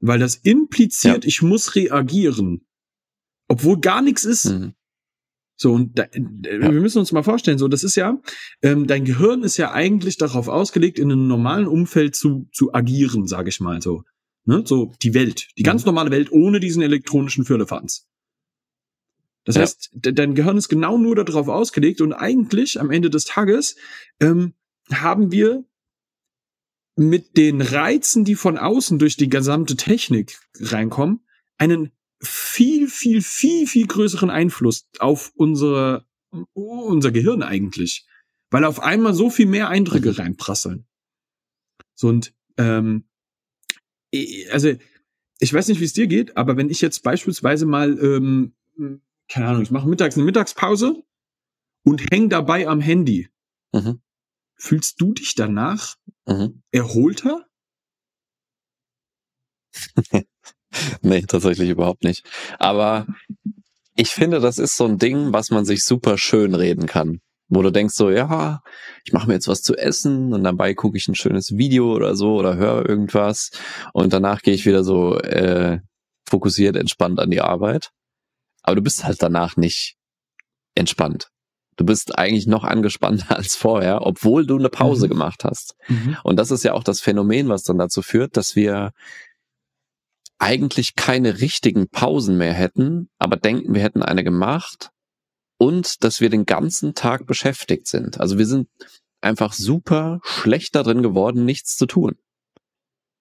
Weil 0.00 0.18
das 0.18 0.36
impliziert, 0.36 1.24
ja. 1.24 1.28
ich 1.28 1.42
muss 1.42 1.74
reagieren. 1.74 2.66
Obwohl 3.48 3.80
gar 3.80 4.02
nichts 4.02 4.24
ist. 4.24 4.46
Mhm. 4.46 4.74
So, 5.56 5.72
und 5.72 5.98
da, 5.98 6.04
ja. 6.04 6.60
wir 6.60 6.80
müssen 6.80 6.98
uns 7.00 7.10
mal 7.10 7.24
vorstellen, 7.24 7.58
so, 7.58 7.66
das 7.66 7.82
ist 7.82 7.96
ja, 7.96 8.16
ähm, 8.62 8.86
dein 8.86 9.04
Gehirn 9.04 9.42
ist 9.42 9.56
ja 9.56 9.72
eigentlich 9.72 10.16
darauf 10.16 10.46
ausgelegt, 10.46 11.00
in 11.00 11.10
einem 11.10 11.26
normalen 11.26 11.66
Umfeld 11.66 12.14
zu, 12.14 12.48
zu 12.52 12.72
agieren, 12.72 13.26
sage 13.26 13.48
ich 13.48 13.58
mal 13.58 13.82
so. 13.82 14.04
Ne? 14.44 14.62
So 14.64 14.92
die 15.02 15.14
Welt, 15.14 15.48
die 15.58 15.64
ganz 15.64 15.82
mhm. 15.82 15.88
normale 15.88 16.10
Welt 16.12 16.30
ohne 16.30 16.60
diesen 16.60 16.82
elektronischen 16.82 17.44
Firlefanz. 17.44 18.06
Das 19.44 19.56
ja. 19.56 19.62
heißt, 19.62 19.90
dein 19.94 20.34
Gehirn 20.34 20.58
ist 20.58 20.68
genau 20.68 20.96
nur 20.96 21.16
darauf 21.16 21.48
ausgelegt 21.48 22.00
und 22.00 22.12
eigentlich 22.12 22.80
am 22.80 22.90
Ende 22.90 23.10
des 23.10 23.24
Tages 23.24 23.76
ähm, 24.20 24.54
haben 24.92 25.32
wir 25.32 25.64
mit 26.94 27.36
den 27.36 27.60
Reizen, 27.62 28.24
die 28.24 28.34
von 28.34 28.58
außen 28.58 28.98
durch 28.98 29.16
die 29.16 29.28
gesamte 29.28 29.76
Technik 29.76 30.38
reinkommen, 30.60 31.20
einen 31.56 31.92
viel, 32.20 32.88
viel, 32.88 33.22
viel, 33.22 33.66
viel 33.66 33.86
größeren 33.86 34.30
Einfluss 34.30 34.88
auf 34.98 35.32
unsere, 35.34 36.06
unser 36.52 37.12
Gehirn 37.12 37.42
eigentlich. 37.42 38.06
Weil 38.50 38.64
auf 38.64 38.80
einmal 38.80 39.14
so 39.14 39.30
viel 39.30 39.46
mehr 39.46 39.68
Eindrücke 39.68 40.18
reinprasseln. 40.18 40.86
So 41.94 42.08
und 42.08 42.34
ähm, 42.56 43.08
also 44.50 44.72
ich 45.40 45.52
weiß 45.52 45.68
nicht, 45.68 45.80
wie 45.80 45.84
es 45.84 45.92
dir 45.92 46.06
geht, 46.06 46.36
aber 46.36 46.56
wenn 46.56 46.70
ich 46.70 46.80
jetzt 46.80 47.02
beispielsweise 47.02 47.66
mal 47.66 47.98
ähm, 47.98 48.54
keine 49.28 49.46
Ahnung, 49.46 49.62
ich 49.62 49.70
mache 49.70 49.88
mittags 49.88 50.16
eine 50.16 50.24
Mittagspause 50.24 51.04
und 51.84 52.10
häng 52.10 52.28
dabei 52.28 52.66
am 52.66 52.80
Handy. 52.80 53.28
Mhm. 53.72 54.00
Fühlst 54.56 55.00
du 55.00 55.12
dich 55.12 55.34
danach 55.34 55.96
mhm. 56.26 56.62
erholter? 56.70 57.46
nee, 61.02 61.22
tatsächlich 61.22 61.70
überhaupt 61.70 62.04
nicht. 62.04 62.24
Aber 62.58 63.06
ich 63.94 64.10
finde, 64.10 64.40
das 64.40 64.58
ist 64.58 64.76
so 64.76 64.84
ein 64.84 64.98
Ding, 64.98 65.32
was 65.32 65.50
man 65.50 65.64
sich 65.64 65.84
super 65.84 66.18
schön 66.18 66.54
reden 66.54 66.86
kann. 66.86 67.20
Wo 67.48 67.62
du 67.62 67.70
denkst 67.70 67.94
so, 67.94 68.10
ja, 68.10 68.60
ich 69.04 69.12
mache 69.12 69.26
mir 69.26 69.34
jetzt 69.34 69.48
was 69.48 69.62
zu 69.62 69.74
essen 69.74 70.34
und 70.34 70.44
dabei 70.44 70.74
gucke 70.74 70.98
ich 70.98 71.08
ein 71.08 71.14
schönes 71.14 71.56
Video 71.56 71.94
oder 71.94 72.14
so 72.14 72.34
oder 72.34 72.56
höre 72.56 72.86
irgendwas 72.86 73.50
und 73.94 74.12
danach 74.12 74.42
gehe 74.42 74.54
ich 74.54 74.66
wieder 74.66 74.84
so 74.84 75.18
äh, 75.18 75.78
fokussiert, 76.28 76.76
entspannt 76.76 77.18
an 77.18 77.30
die 77.30 77.40
Arbeit. 77.40 77.90
Aber 78.62 78.76
du 78.76 78.82
bist 78.82 79.04
halt 79.04 79.22
danach 79.22 79.56
nicht 79.56 79.96
entspannt. 80.74 81.30
Du 81.76 81.86
bist 81.86 82.18
eigentlich 82.18 82.46
noch 82.46 82.64
angespannter 82.64 83.36
als 83.36 83.56
vorher, 83.56 84.06
obwohl 84.06 84.46
du 84.46 84.58
eine 84.58 84.68
Pause 84.68 85.06
mhm. 85.06 85.10
gemacht 85.10 85.44
hast. 85.44 85.74
Mhm. 85.88 86.18
Und 86.22 86.36
das 86.36 86.50
ist 86.50 86.64
ja 86.64 86.74
auch 86.74 86.84
das 86.84 87.00
Phänomen, 87.00 87.48
was 87.48 87.62
dann 87.62 87.78
dazu 87.78 88.02
führt, 88.02 88.36
dass 88.36 88.56
wir 88.56 88.92
eigentlich 90.38 90.94
keine 90.94 91.40
richtigen 91.40 91.88
Pausen 91.88 92.38
mehr 92.38 92.52
hätten, 92.52 93.10
aber 93.18 93.36
denken, 93.36 93.74
wir 93.74 93.82
hätten 93.82 94.02
eine 94.02 94.24
gemacht 94.24 94.90
und 95.58 96.04
dass 96.04 96.20
wir 96.20 96.30
den 96.30 96.46
ganzen 96.46 96.94
Tag 96.94 97.26
beschäftigt 97.26 97.88
sind. 97.88 98.20
Also 98.20 98.38
wir 98.38 98.46
sind 98.46 98.68
einfach 99.20 99.52
super 99.52 100.20
schlecht 100.22 100.74
darin 100.74 101.02
geworden, 101.02 101.44
nichts 101.44 101.76
zu 101.76 101.86
tun. 101.86 102.16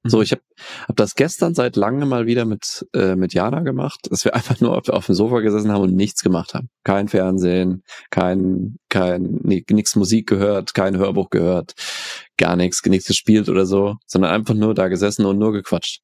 So, 0.04 0.22
ich 0.22 0.32
habe 0.32 0.42
hab 0.88 0.96
das 0.96 1.16
gestern 1.16 1.54
seit 1.54 1.76
langem 1.76 2.08
mal 2.08 2.28
wieder 2.28 2.46
mit, 2.46 2.88
äh, 2.94 3.16
mit 3.16 3.34
Jana 3.34 3.62
gemacht, 3.62 4.08
dass 4.10 4.24
wir 4.24 4.36
einfach 4.36 4.60
nur 4.62 4.78
auf, 4.78 4.88
auf 4.90 5.08
dem 5.08 5.16
Sofa 5.16 5.40
gesessen 5.40 5.72
haben 5.72 5.82
und 5.82 5.96
nichts 5.96 6.22
gemacht 6.24 6.54
haben. 6.54 6.70
Kein 6.84 7.08
Fernsehen, 7.08 7.84
kein, 8.10 8.78
kein, 8.90 9.40
nix 9.44 9.96
Musik 9.96 10.28
gehört, 10.28 10.74
kein 10.74 10.98
Hörbuch 10.98 11.30
gehört, 11.30 11.74
gar 12.38 12.56
nichts, 12.56 12.84
nichts 12.86 13.08
gespielt 13.08 13.50
oder 13.50 13.66
so, 13.66 13.96
sondern 14.06 14.32
einfach 14.32 14.54
nur 14.54 14.74
da 14.74 14.88
gesessen 14.88 15.26
und 15.26 15.40
nur 15.40 15.52
gequatscht. 15.52 16.02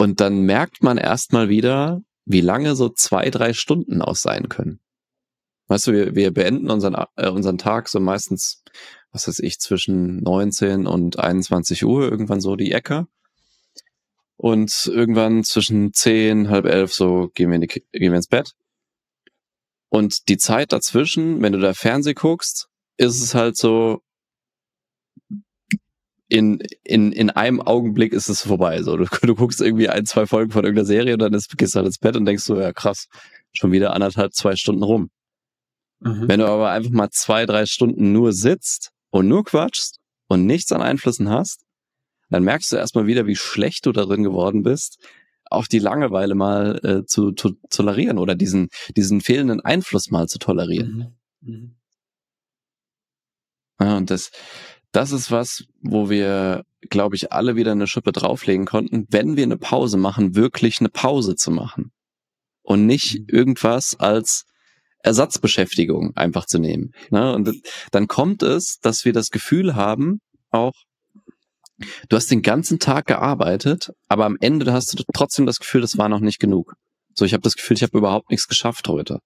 Und 0.00 0.20
dann 0.20 0.42
merkt 0.42 0.82
man 0.82 0.98
erstmal 0.98 1.48
wieder, 1.48 2.02
wie 2.24 2.40
lange 2.40 2.74
so 2.74 2.88
zwei, 2.88 3.28
drei 3.30 3.52
Stunden 3.52 4.00
aus 4.02 4.22
sein 4.22 4.48
können. 4.48 4.80
Weißt 5.68 5.86
du, 5.86 5.92
wir, 5.92 6.14
wir 6.14 6.32
beenden 6.32 6.70
unseren, 6.70 6.96
äh, 7.16 7.28
unseren 7.28 7.58
Tag 7.58 7.88
so 7.88 8.00
meistens 8.00 8.64
was 9.12 9.26
weiß 9.26 9.40
ich, 9.40 9.58
zwischen 9.58 10.22
19 10.22 10.86
und 10.86 11.18
21 11.18 11.84
Uhr, 11.84 12.10
irgendwann 12.10 12.40
so 12.40 12.56
die 12.56 12.72
Ecke. 12.72 13.06
Und 14.36 14.86
irgendwann 14.86 15.44
zwischen 15.44 15.92
10, 15.92 16.48
halb 16.48 16.64
elf 16.64 16.94
so 16.94 17.30
gehen 17.34 17.50
wir, 17.50 17.56
in 17.56 17.62
die, 17.62 17.66
gehen 17.66 18.12
wir 18.12 18.14
ins 18.14 18.28
Bett. 18.28 18.52
Und 19.88 20.28
die 20.28 20.38
Zeit 20.38 20.72
dazwischen, 20.72 21.42
wenn 21.42 21.52
du 21.52 21.58
da 21.58 21.74
Fernseh 21.74 22.14
guckst, 22.14 22.68
ist 22.96 23.20
es 23.20 23.34
halt 23.34 23.56
so, 23.56 24.02
in, 26.30 26.62
in, 26.84 27.12
in 27.12 27.28
einem 27.30 27.60
Augenblick 27.60 28.12
ist 28.12 28.28
es 28.28 28.42
vorbei. 28.42 28.82
So, 28.82 28.96
du, 28.96 29.04
du 29.22 29.34
guckst 29.34 29.60
irgendwie 29.60 29.88
ein, 29.88 30.06
zwei 30.06 30.26
Folgen 30.26 30.52
von 30.52 30.64
irgendeiner 30.64 30.86
Serie 30.86 31.14
und 31.14 31.18
dann 31.18 31.34
ist, 31.34 31.56
gehst 31.58 31.74
du 31.74 31.78
halt 31.78 31.86
ins 31.86 31.98
Bett 31.98 32.16
und 32.16 32.24
denkst 32.24 32.44
so, 32.44 32.58
ja 32.58 32.72
krass, 32.72 33.08
schon 33.52 33.72
wieder 33.72 33.92
anderthalb, 33.92 34.32
zwei 34.32 34.56
Stunden 34.56 34.82
rum. 34.82 35.10
Mhm. 35.98 36.28
Wenn 36.28 36.40
du 36.40 36.46
aber 36.46 36.70
einfach 36.70 36.92
mal 36.92 37.10
zwei, 37.10 37.44
drei 37.46 37.66
Stunden 37.66 38.12
nur 38.12 38.32
sitzt 38.32 38.92
und 39.10 39.28
nur 39.28 39.44
quatschst 39.44 39.98
und 40.28 40.46
nichts 40.46 40.72
an 40.72 40.82
Einflüssen 40.82 41.28
hast, 41.28 41.64
dann 42.30 42.44
merkst 42.44 42.70
du 42.70 42.76
erstmal 42.76 43.08
wieder, 43.08 43.26
wie 43.26 43.36
schlecht 43.36 43.84
du 43.86 43.92
darin 43.92 44.22
geworden 44.22 44.62
bist, 44.62 45.04
auch 45.50 45.66
die 45.66 45.80
Langeweile 45.80 46.36
mal 46.36 46.78
äh, 46.84 47.04
zu, 47.06 47.32
zu 47.32 47.56
tolerieren 47.70 48.18
oder 48.18 48.36
diesen, 48.36 48.68
diesen 48.96 49.20
fehlenden 49.20 49.60
Einfluss 49.60 50.12
mal 50.12 50.28
zu 50.28 50.38
tolerieren. 50.38 51.16
Mhm. 51.40 51.52
Mhm. 51.52 51.74
Ja, 53.80 53.96
und 53.96 54.10
das, 54.10 54.30
das 54.92 55.12
ist 55.12 55.30
was, 55.30 55.64
wo 55.82 56.10
wir, 56.10 56.64
glaube 56.88 57.16
ich, 57.16 57.32
alle 57.32 57.56
wieder 57.56 57.72
eine 57.72 57.86
Schippe 57.86 58.12
drauflegen 58.12 58.66
konnten, 58.66 59.06
wenn 59.10 59.36
wir 59.36 59.44
eine 59.44 59.56
Pause 59.56 59.96
machen, 59.96 60.34
wirklich 60.34 60.80
eine 60.80 60.88
Pause 60.88 61.36
zu 61.36 61.50
machen. 61.50 61.92
Und 62.62 62.86
nicht 62.86 63.20
mhm. 63.20 63.26
irgendwas 63.28 63.98
als 63.98 64.44
Ersatzbeschäftigung 65.02 66.16
einfach 66.16 66.46
zu 66.46 66.58
nehmen. 66.58 66.92
Ne? 67.10 67.32
Und 67.34 67.62
dann 67.90 68.06
kommt 68.06 68.42
es, 68.42 68.78
dass 68.80 69.04
wir 69.04 69.12
das 69.12 69.30
Gefühl 69.30 69.74
haben, 69.74 70.20
auch 70.50 70.74
du 72.08 72.16
hast 72.16 72.30
den 72.30 72.42
ganzen 72.42 72.78
Tag 72.78 73.06
gearbeitet, 73.06 73.90
aber 74.08 74.26
am 74.26 74.36
Ende 74.40 74.70
hast 74.72 74.98
du 74.98 75.02
trotzdem 75.14 75.46
das 75.46 75.58
Gefühl, 75.58 75.80
das 75.80 75.96
war 75.96 76.08
noch 76.08 76.20
nicht 76.20 76.38
genug. 76.38 76.74
So, 77.14 77.24
ich 77.24 77.32
habe 77.32 77.42
das 77.42 77.54
Gefühl, 77.54 77.76
ich 77.76 77.82
habe 77.82 77.96
überhaupt 77.96 78.30
nichts 78.30 78.46
geschafft 78.46 78.88
heute. 78.88 79.20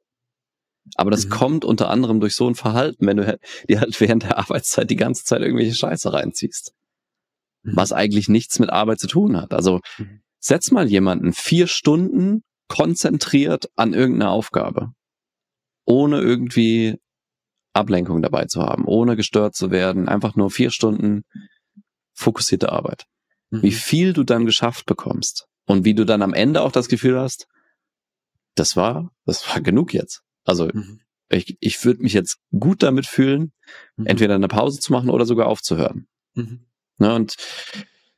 Aber 0.97 1.11
das 1.11 1.27
mhm. 1.27 1.31
kommt 1.31 1.65
unter 1.65 1.91
anderem 1.91 2.21
durch 2.21 2.35
so 2.35 2.49
ein 2.49 2.55
Verhalten, 2.55 3.07
wenn 3.07 3.17
du 3.17 3.39
dir 3.69 3.81
halt 3.81 4.01
während 4.01 4.25
der 4.25 4.39
Arbeitszeit 4.39 4.91
die 4.91 4.97
ganze 4.97 5.25
Zeit 5.25 5.41
irgendwelche 5.41 5.75
Scheiße 5.75 6.13
reinziehst. 6.13 6.75
Mhm. 7.63 7.77
Was 7.77 7.93
eigentlich 7.93 8.29
nichts 8.29 8.59
mit 8.59 8.71
Arbeit 8.71 9.01
zu 9.01 9.07
tun 9.07 9.37
hat. 9.41 9.55
Also 9.55 9.81
mhm. 9.99 10.21
setz 10.41 10.71
mal 10.71 10.89
jemanden 10.89 11.33
vier 11.33 11.67
Stunden 11.67 12.43
konzentriert 12.69 13.69
an 13.77 13.95
irgendeine 13.95 14.31
Aufgabe 14.31 14.93
ohne 15.85 16.21
irgendwie 16.21 16.99
Ablenkung 17.73 18.23
dabei 18.23 18.47
zu 18.47 18.63
haben, 18.63 18.85
ohne 18.87 19.17
gestört 19.17 19.55
zu 19.55 19.71
werden, 19.71 20.09
einfach 20.09 20.37
nur 20.37 20.51
vier 20.51 20.71
Stunden 20.71 21.25
fokussierte 22.15 22.71
Arbeit. 22.73 23.05
Mhm. 23.51 23.63
Wie 23.63 23.73
viel 23.73 24.13
du 24.13 24.23
dann 24.23 24.47
geschafft 24.47 24.87
bekommst 24.87 25.47
und 25.67 25.85
wie 25.85 25.95
du 25.95 26.05
dann 26.05 26.23
am 26.23 26.35
Ende 26.35 26.63
auch 26.63 26.73
das 26.73 26.89
Gefühl 26.89 27.19
hast, 27.19 27.47
das 28.55 28.77
war, 28.77 29.11
das 29.25 29.49
war 29.49 29.61
genug 29.61 29.93
jetzt. 29.93 30.23
Also 30.45 30.69
mhm. 30.73 31.01
ich, 31.31 31.57
ich 31.61 31.85
würde 31.85 32.03
mich 32.03 32.13
jetzt 32.13 32.39
gut 32.59 32.83
damit 32.83 33.07
fühlen, 33.07 33.53
mhm. 33.97 34.07
entweder 34.07 34.35
eine 34.35 34.49
Pause 34.49 34.81
zu 34.81 34.93
machen 34.93 35.11
oder 35.11 35.27
sogar 35.27 35.47
aufzuhören. 35.47 36.07
Mhm. 36.35 36.67
Ne, 36.99 37.15
und 37.15 37.37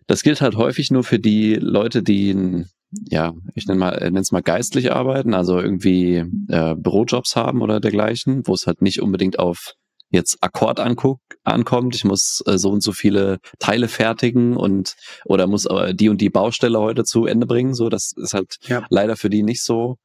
das 0.07 0.23
gilt 0.23 0.41
halt 0.41 0.57
häufig 0.57 0.91
nur 0.91 1.03
für 1.03 1.19
die 1.19 1.55
Leute, 1.55 2.03
die 2.03 2.65
ja, 3.09 3.35
ich 3.55 3.67
nenne 3.67 3.81
mal, 3.81 3.93
äh, 3.99 4.05
nenne 4.05 4.21
es 4.21 4.33
mal 4.33 4.43
geistlich 4.43 4.93
arbeiten, 4.93 5.35
also 5.35 5.59
irgendwie 5.59 6.25
äh, 6.49 6.75
Bürojobs 6.77 7.37
haben 7.37 7.63
oder 7.63 7.81
dergleichen, 7.81 8.47
wo 8.47 8.55
es 8.55 8.67
halt 8.67 8.83
nicht 8.83 9.03
unbedingt 9.03 9.39
auf 9.39 9.75
jetzt 10.11 10.39
Akkord 10.41 10.79
anguck, 10.79 11.21
ankommt, 11.43 11.97
ich 11.97 12.05
muss 12.05 12.43
äh, 12.47 12.59
so 12.59 12.71
und 12.71 12.83
so 12.83 12.93
viele 12.93 13.39
Teile 13.59 13.89
fertigen 13.89 14.57
und 14.57 14.95
oder 15.25 15.47
muss 15.47 15.67
äh, 15.67 15.95
die 15.95 16.09
und 16.09 16.21
die 16.21 16.31
Baustelle 16.31 16.79
heute 16.79 17.05
zu 17.05 17.27
Ende 17.27 17.47
bringen. 17.47 17.75
So, 17.75 17.89
das 17.89 18.13
ist 18.17 18.33
halt 18.33 18.57
ja. 18.63 18.87
leider 18.89 19.17
für 19.17 19.31
die 19.31 19.43
nicht 19.43 19.65
so 19.65 19.97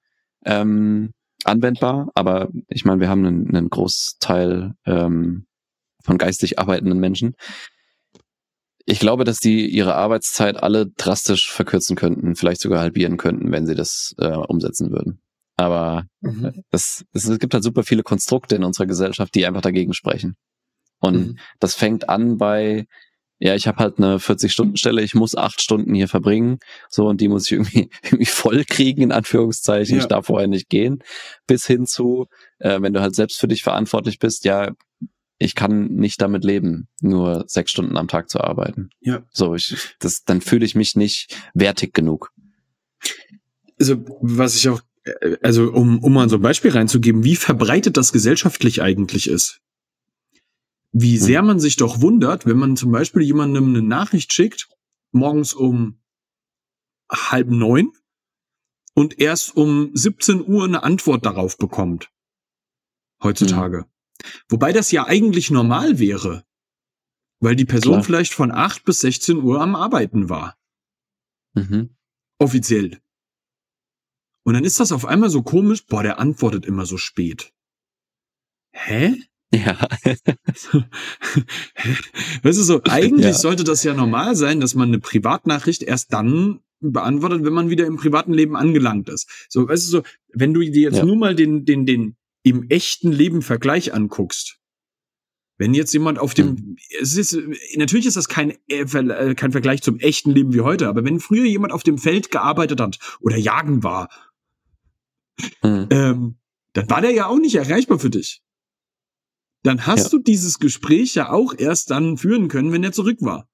ähm, 0.44 1.14
anwendbar. 1.46 2.12
Aber 2.16 2.50
ich 2.68 2.86
meine, 2.86 3.00
wir 3.00 3.10
haben 3.10 3.26
einen, 3.26 3.56
einen 3.56 3.70
Großteil 3.70 4.74
ähm, 4.86 5.46
von 6.04 6.18
geistig 6.18 6.60
arbeitenden 6.60 7.00
Menschen, 7.00 7.36
ich 8.86 9.00
glaube, 9.00 9.24
dass 9.24 9.38
die 9.38 9.68
ihre 9.70 9.96
Arbeitszeit 9.96 10.62
alle 10.62 10.88
drastisch 10.88 11.52
verkürzen 11.52 11.96
könnten, 11.96 12.36
vielleicht 12.36 12.62
sogar 12.62 12.80
halbieren 12.80 13.18
könnten, 13.18 13.52
wenn 13.52 13.66
sie 13.66 13.76
das 13.76 14.16
äh, 14.18 14.36
umsetzen 14.36 14.92
würden. 14.92 15.22
Aber 15.56 16.08
mhm. 16.22 16.64
das, 16.72 17.06
das, 17.14 17.26
es 17.26 17.40
gibt 17.40 17.54
halt 17.54 17.64
super 17.64 17.84
viele 17.84 18.04
Konstrukte 18.04 18.56
in 18.56 18.64
unserer 18.64 18.88
Gesellschaft, 18.88 19.36
die 19.36 19.46
einfach 19.46 19.62
dagegen 19.62 19.94
sprechen. 19.94 20.36
Und 21.00 21.16
mhm. 21.16 21.38
das 21.60 21.76
fängt 21.76 22.10
an 22.10 22.38
bei, 22.38 22.88
ja, 23.44 23.56
ich 23.56 23.68
habe 23.68 23.80
halt 23.80 23.98
eine 23.98 24.18
40-Stunden-Stelle, 24.18 25.02
ich 25.02 25.16
muss 25.16 25.36
acht 25.36 25.62
Stunden 25.62 25.96
hier 25.96 26.08
verbringen, 26.08 26.60
so 26.90 27.08
und 27.08 27.22
die 27.22 27.28
muss 27.28 27.48
ich 27.48 27.54
irgendwie, 27.54 27.90
irgendwie 28.04 28.28
voll 28.28 28.64
kriegen, 28.66 29.02
in 29.02 29.12
Anführungszeichen. 29.12 29.96
Ja. 29.96 30.02
Ich 30.04 30.08
darf 30.08 30.28
vorher 30.28 30.48
nicht 30.48 30.70
gehen. 30.70 31.04
Bis 31.48 31.66
hin 31.66 31.88
zu, 31.88 32.28
äh, 32.60 32.80
wenn 32.82 32.94
du 32.94 33.02
halt 33.02 33.16
selbst 33.16 33.40
für 33.40 33.48
dich 33.48 33.64
verantwortlich 33.64 34.20
bist, 34.20 34.46
ja, 34.46 34.72
ich 35.40 35.56
kann 35.56 35.88
nicht 35.88 36.22
damit 36.22 36.44
leben, 36.44 36.88
nur 37.02 37.46
sechs 37.48 37.72
Stunden 37.72 37.98
am 37.98 38.08
Tag 38.08 38.30
zu 38.30 38.42
arbeiten. 38.42 38.92
Ja. 39.00 39.24
So, 39.32 39.56
ich, 39.56 39.96
das, 39.98 40.24
dann 40.24 40.42
fühle 40.42 40.64
ich 40.64 40.76
mich 40.76 40.96
nicht 40.96 41.36
wertig 41.56 41.96
genug. 41.96 42.30
Also, 43.80 44.06
was 44.22 44.56
ich 44.56 44.70
auch, 44.70 44.82
äh, 45.04 45.38
also, 45.42 45.72
um, 45.72 45.98
um 46.04 46.14
mal 46.14 46.30
so 46.30 46.36
ein 46.36 46.44
Beispiel 46.44 46.70
reinzugeben, 46.70 47.24
wie 47.24 47.36
verbreitet 47.36 47.98
das 47.98 48.14
gesellschaftlich 48.14 48.84
eigentlich 48.84 49.28
ist. 49.28 49.62
Wie 50.92 51.18
sehr 51.18 51.40
hm. 51.40 51.48
man 51.48 51.60
sich 51.60 51.78
doch 51.78 52.02
wundert, 52.02 52.46
wenn 52.46 52.58
man 52.58 52.76
zum 52.76 52.92
Beispiel 52.92 53.22
jemandem 53.22 53.70
eine 53.70 53.82
Nachricht 53.82 54.34
schickt, 54.34 54.70
morgens 55.12 55.54
um 55.54 56.02
halb 57.10 57.50
neun 57.50 57.94
und 58.94 59.20
erst 59.20 59.56
um 59.56 59.92
17 59.94 60.46
Uhr 60.46 60.66
eine 60.66 60.84
Antwort 60.84 61.26
darauf 61.26 61.58
bekommt. 61.58 62.12
Heutzutage. 63.24 63.80
Hm. 63.80 63.86
Wobei 64.50 64.72
das 64.72 64.92
ja 64.92 65.06
eigentlich 65.08 65.50
normal 65.50 66.00
wäre. 66.00 66.46
Weil 67.40 67.56
die 67.56 67.66
Person 67.66 67.94
Klar. 67.94 68.04
vielleicht 68.04 68.34
von 68.34 68.52
8 68.52 68.84
bis 68.84 69.00
16 69.02 69.38
Uhr 69.38 69.62
am 69.62 69.76
Arbeiten 69.76 70.30
war. 70.30 70.58
Mhm. 71.54 71.96
Offiziell. 72.38 73.02
Und 74.44 74.54
dann 74.54 74.64
ist 74.64 74.80
das 74.80 74.92
auf 74.92 75.06
einmal 75.06 75.30
so 75.30 75.42
komisch, 75.44 75.86
boah, 75.86 76.04
der 76.04 76.20
antwortet 76.20 76.66
immer 76.66 76.86
so 76.86 76.98
spät. 76.98 77.54
Hä? 78.72 79.22
Ja. 79.54 79.78
weißt 82.44 82.60
du 82.60 82.64
so, 82.64 82.82
eigentlich 82.86 83.26
ja. 83.26 83.34
sollte 83.34 83.64
das 83.64 83.84
ja 83.84 83.94
normal 83.94 84.36
sein, 84.36 84.60
dass 84.62 84.76
man 84.76 84.88
eine 84.90 85.00
Privatnachricht 85.00 85.84
erst 85.84 86.14
dann 86.14 86.62
beantwortet, 86.80 87.44
wenn 87.44 87.54
man 87.54 87.70
wieder 87.70 87.86
im 87.86 87.98
privaten 87.98 88.34
Leben 88.34 88.56
angelangt 88.56 89.10
ist. 89.10 89.28
So, 89.50 89.68
weißt 89.68 89.88
du 89.88 89.92
so, 89.92 90.04
wenn 90.34 90.54
du 90.54 90.62
dir 90.62 90.84
jetzt 90.84 90.98
ja. 90.98 91.06
nur 91.06 91.18
mal 91.18 91.36
den, 91.36 91.66
den, 91.66 91.86
den 91.86 92.16
im 92.44 92.70
echten 92.70 93.12
Leben 93.12 93.42
Vergleich 93.42 93.94
anguckst, 93.94 94.58
wenn 95.58 95.76
jetzt 95.76 95.94
jemand 95.94 96.18
auf 96.18 96.34
dem, 96.34 96.58
hm. 96.58 96.78
es 97.02 97.16
ist, 97.16 97.38
natürlich 97.76 98.08
ist 98.08 98.18
das 98.18 98.28
kein, 98.28 98.52
äh, 98.68 98.82
äh, 98.82 99.36
kein 99.36 99.52
Vergleich 99.52 99.84
zum 99.84 100.00
echten 100.00 100.32
Leben 100.32 100.54
wie 100.54 100.62
heute, 100.62 100.88
aber 100.88 101.06
wenn 101.06 101.20
früher 101.20 101.46
jemand 101.46 101.72
auf 101.72 101.84
dem 101.84 102.00
Feld 102.00 102.32
gearbeitet 102.32 102.82
hat 102.82 102.98
oder 103.20 103.38
jagen 103.38 103.84
war, 103.84 104.10
hm. 105.62 105.88
ähm, 105.92 106.36
dann 106.74 106.90
war 106.90 107.02
der 107.02 107.12
ja 107.12 107.28
auch 107.28 107.38
nicht 107.38 107.56
erreichbar 107.56 108.00
für 108.00 108.10
dich. 108.10 108.42
Dann 109.64 109.86
hast 109.86 110.06
ja. 110.06 110.10
du 110.10 110.20
dieses 110.20 110.60
Gespräch 110.60 111.16
ja 111.16 111.32
auch 111.32 111.54
erst 111.58 111.92
dann 111.92 112.18
führen 112.18 112.48
können, 112.48 112.72
wenn 112.72 112.84
er 112.84 112.92
zurück 112.92 113.18
war. 113.22 113.48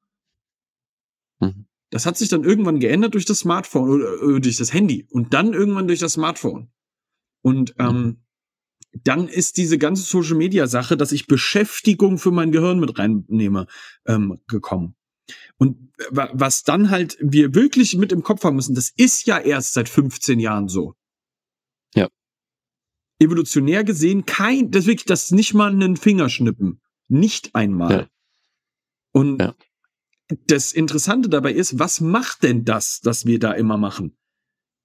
Hm. 1.41 1.67
Das 1.89 2.05
hat 2.05 2.17
sich 2.17 2.29
dann 2.29 2.43
irgendwann 2.43 2.79
geändert 2.79 3.13
durch 3.13 3.25
das 3.25 3.39
Smartphone 3.39 3.89
oder 3.89 4.21
äh, 4.21 4.39
durch 4.39 4.57
das 4.57 4.73
Handy 4.73 5.07
und 5.09 5.33
dann 5.33 5.53
irgendwann 5.53 5.87
durch 5.87 5.99
das 5.99 6.13
Smartphone. 6.13 6.71
Und 7.41 7.75
ähm, 7.79 8.23
dann 9.03 9.27
ist 9.27 9.57
diese 9.57 9.77
ganze 9.77 10.03
Social 10.03 10.35
Media 10.35 10.67
Sache, 10.67 10.97
dass 10.97 11.11
ich 11.11 11.27
Beschäftigung 11.27 12.17
für 12.17 12.31
mein 12.31 12.51
Gehirn 12.51 12.79
mit 12.79 12.97
reinnehme, 12.97 13.67
ähm, 14.05 14.39
gekommen. 14.47 14.95
Und 15.57 15.91
was 16.09 16.63
dann 16.63 16.89
halt 16.89 17.17
wir 17.19 17.53
wirklich 17.53 17.97
mit 17.97 18.11
im 18.11 18.23
Kopf 18.23 18.43
haben 18.43 18.55
müssen, 18.55 18.75
das 18.75 18.91
ist 18.95 19.25
ja 19.27 19.37
erst 19.37 19.73
seit 19.73 19.89
15 19.89 20.39
Jahren 20.39 20.67
so. 20.69 20.95
Ja. 21.95 22.07
Evolutionär 23.19 23.83
gesehen 23.83 24.25
kein, 24.25 24.71
das 24.71 24.85
wirklich, 24.85 25.05
das 25.05 25.31
nicht 25.31 25.53
mal 25.53 25.71
einen 25.71 25.97
Fingerschnippen. 25.97 26.81
Nicht 27.07 27.55
einmal. 27.55 27.91
Ja. 27.91 28.09
Und 29.11 29.41
ja. 29.41 29.55
das 30.47 30.73
Interessante 30.73 31.29
dabei 31.29 31.53
ist, 31.53 31.79
was 31.79 32.01
macht 32.01 32.43
denn 32.43 32.65
das, 32.65 32.99
das 33.01 33.25
wir 33.25 33.39
da 33.39 33.53
immer 33.53 33.77
machen? 33.77 34.17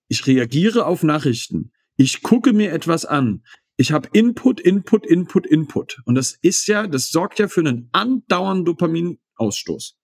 Ich 0.08 0.26
reagiere 0.26 0.86
auf 0.86 1.02
Nachrichten. 1.02 1.72
Ich 1.96 2.22
gucke 2.22 2.52
mir 2.52 2.72
etwas 2.72 3.04
an. 3.04 3.44
Ich 3.76 3.92
habe 3.92 4.08
Input, 4.12 4.60
Input, 4.60 5.06
Input, 5.06 5.46
Input. 5.46 6.00
Und 6.04 6.14
das 6.14 6.38
ist 6.40 6.66
ja, 6.68 6.86
das 6.86 7.10
sorgt 7.10 7.38
ja 7.38 7.48
für 7.48 7.60
einen 7.60 7.88
andauernden 7.92 8.64
Dopaminausstoß. 8.64 9.98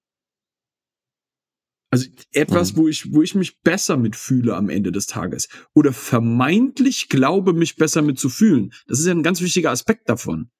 Also 1.91 2.07
etwas, 2.33 2.73
mhm. 2.73 2.77
wo 2.77 2.89
ich, 2.89 3.13
wo 3.13 3.23
ich 3.23 3.35
mich 3.35 3.61
besser 3.63 3.97
mitfühle 3.97 4.55
am 4.55 4.69
Ende 4.69 4.93
des 4.93 5.07
Tages. 5.07 5.49
Oder 5.75 5.93
vermeintlich 5.93 7.09
glaube, 7.09 7.55
mich 7.55 7.77
besser 7.77 8.03
mitzufühlen. 8.03 8.73
Das 8.87 8.99
ist 8.99 9.07
ja 9.07 9.13
ein 9.13 9.23
ganz 9.23 9.41
wichtiger 9.41 9.71
Aspekt 9.71 10.09
davon. 10.09 10.51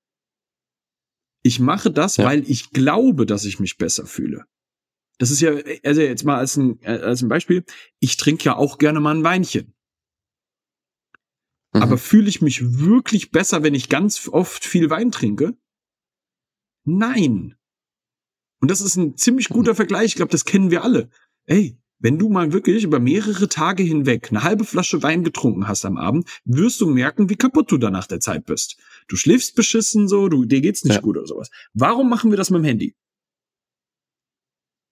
Ich 1.43 1.61
mache 1.61 1.91
das, 1.91 2.17
ja. 2.17 2.25
weil 2.25 2.49
ich 2.49 2.71
glaube, 2.71 3.27
dass 3.27 3.45
ich 3.45 3.61
mich 3.61 3.77
besser 3.77 4.07
fühle. 4.07 4.45
Das 5.19 5.31
ist 5.31 5.41
ja, 5.41 5.53
also 5.85 6.01
jetzt 6.01 6.25
mal 6.25 6.39
als 6.39 6.57
ein, 6.57 6.79
als 6.85 7.23
ein 7.23 7.29
Beispiel, 7.29 7.65
ich 7.99 8.17
trinke 8.17 8.45
ja 8.45 8.57
auch 8.57 8.79
gerne 8.79 9.01
mal 9.01 9.15
ein 9.15 9.25
Weinchen. 9.25 9.75
Mhm. 11.75 11.83
Aber 11.83 11.99
fühle 11.99 12.29
ich 12.29 12.41
mich 12.41 12.79
wirklich 12.79 13.31
besser, 13.31 13.63
wenn 13.63 13.75
ich 13.75 13.89
ganz 13.89 14.29
oft 14.29 14.65
viel 14.65 14.89
Wein 14.89 15.11
trinke? 15.11 15.57
Nein. 16.85 17.58
Und 18.61 18.71
das 18.71 18.81
ist 18.81 18.97
ein 18.97 19.17
ziemlich 19.17 19.49
guter 19.49 19.75
Vergleich. 19.75 20.07
Ich 20.07 20.15
glaube, 20.17 20.33
das 20.33 20.45
kennen 20.45 20.71
wir 20.71 20.83
alle. 20.83 21.11
Ey, 21.47 21.79
wenn 22.01 22.19
du 22.19 22.29
mal 22.29 22.53
wirklich 22.53 22.85
über 22.85 23.01
mehrere 23.01 23.49
Tage 23.49 23.83
hinweg 23.83 24.29
eine 24.31 24.43
halbe 24.43 24.65
Flasche 24.65 25.03
Wein 25.03 25.25
getrunken 25.25 25.67
hast 25.67 25.85
am 25.85 25.97
Abend, 25.97 26.29
wirst 26.45 26.81
du 26.81 26.89
merken, 26.89 27.29
wie 27.29 27.37
kaputt 27.37 27.71
du 27.73 27.79
danach 27.79 28.07
der 28.07 28.21
Zeit 28.21 28.47
bist. 28.47 28.77
Du 29.09 29.17
schläfst 29.17 29.57
beschissen 29.57 30.07
so, 30.09 30.29
du, 30.29 30.45
dir 30.45 30.61
geht's 30.61 30.85
nicht 30.85 30.95
ja. 30.95 31.01
gut 31.01 31.17
oder 31.17 31.27
sowas. 31.27 31.51
Warum 31.75 32.09
machen 32.09 32.31
wir 32.31 32.37
das 32.37 32.51
mit 32.51 32.61
dem 32.61 32.65
Handy? 32.65 32.95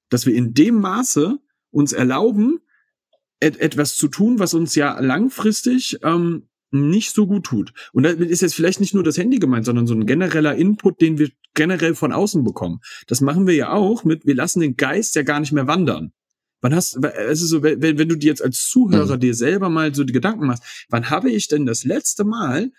Dass 0.09 0.27
wir 0.27 0.35
in 0.35 0.55
dem 0.55 0.81
Maße 0.81 1.39
uns 1.71 1.93
erlauben, 1.93 2.61
et 3.39 3.59
etwas 3.59 3.97
zu 3.97 4.09
tun, 4.09 4.39
was 4.39 4.55
uns 4.55 4.75
ja 4.75 4.99
langfristig 4.99 5.99
ähm, 6.03 6.49
nicht 6.71 7.15
so 7.15 7.27
gut 7.27 7.45
tut. 7.45 7.73
Und 7.93 8.03
da 8.03 8.11
ist 8.11 8.43
jetzt 8.43 8.55
vielleicht 8.55 8.81
nicht 8.81 8.95
nur 8.95 9.05
das 9.05 9.19
Handy 9.19 9.39
gemeint, 9.39 9.65
sondern 9.65 9.87
so 9.87 9.95
ein 9.95 10.07
genereller 10.07 10.55
Input, 10.55 11.01
den 11.01 11.19
wir 11.19 11.31
generell 11.55 11.95
von 11.95 12.13
außen 12.13 12.45
bekommen. 12.45 12.81
Das 13.07 13.21
machen 13.21 13.47
wir 13.47 13.55
ja 13.55 13.73
auch 13.73 14.05
mit, 14.05 14.27
wir 14.27 14.35
lassen 14.35 14.61
den 14.61 14.77
Geist 14.77 15.15
ja 15.15 15.23
gar 15.23 15.41
nicht 15.41 15.53
mehr 15.53 15.67
wandern. 15.67 16.13
Wann 16.61 16.75
hast, 16.75 16.97
es 16.97 17.43
ist 17.43 17.51
so, 17.51 17.63
wenn, 17.63 17.81
wenn 17.81 18.09
du 18.09 18.17
dir 18.17 18.29
jetzt 18.29 18.43
als 18.43 18.69
Zuhörer 18.69 19.17
mhm. 19.17 19.21
dir 19.21 19.35
selber 19.35 19.69
mal 19.69 19.95
so 19.95 20.05
die 20.05 20.13
Gedanken 20.13 20.47
machst, 20.47 20.87
wann 20.89 21.11
habe 21.11 21.31
ich 21.31 21.49
denn 21.49 21.67
das 21.67 21.85
letzte 21.85 22.25
Mal 22.25 22.73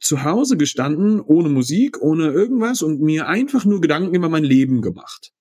zu 0.00 0.24
Hause 0.24 0.56
gestanden, 0.56 1.20
ohne 1.20 1.48
Musik, 1.48 2.00
ohne 2.00 2.26
irgendwas 2.30 2.82
und 2.82 3.00
mir 3.00 3.28
einfach 3.28 3.64
nur 3.64 3.80
Gedanken 3.80 4.14
über 4.14 4.28
mein 4.28 4.44
Leben 4.44 4.82
gemacht? 4.82 5.32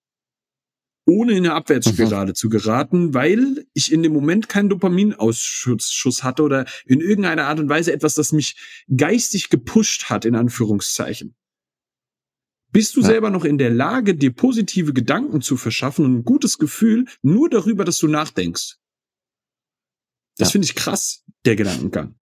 Ohne 1.08 1.34
in 1.34 1.46
eine 1.46 1.54
Abwärtsspirale 1.54 2.32
mhm. 2.32 2.36
zu 2.36 2.50
geraten, 2.50 3.14
weil 3.14 3.68
ich 3.74 3.92
in 3.92 4.02
dem 4.02 4.14
Moment 4.14 4.50
keinen 4.50 4.70
Dopaminausschuss 4.70 6.24
hatte 6.24 6.42
oder 6.42 6.66
in 6.86 7.00
irgendeiner 7.00 7.46
Art 7.46 7.60
und 7.60 7.70
Weise 7.70 7.94
etwas, 7.94 8.16
das 8.16 8.32
mich 8.32 8.58
geistig 8.96 9.50
gepusht 9.50 10.10
hat, 10.10 10.26
in 10.26 10.36
Anführungszeichen. 10.36 11.36
Bist 12.72 12.96
du 12.96 13.02
ja. 13.02 13.08
selber 13.08 13.30
noch 13.30 13.46
in 13.46 13.58
der 13.58 13.70
Lage, 13.70 14.16
dir 14.16 14.34
positive 14.34 14.94
Gedanken 14.94 15.42
zu 15.42 15.58
verschaffen 15.58 16.06
und 16.06 16.14
ein 16.16 16.24
gutes 16.24 16.58
Gefühl 16.58 17.06
nur 17.22 17.50
darüber, 17.50 17.86
dass 17.86 18.00
du 18.00 18.08
nachdenkst? 18.08 18.78
Das 20.38 20.50
ja. 20.50 20.52
finde 20.54 20.66
ich 20.66 20.76
krass, 20.76 21.24
der 21.46 21.56
Gedankengang. 21.56 22.16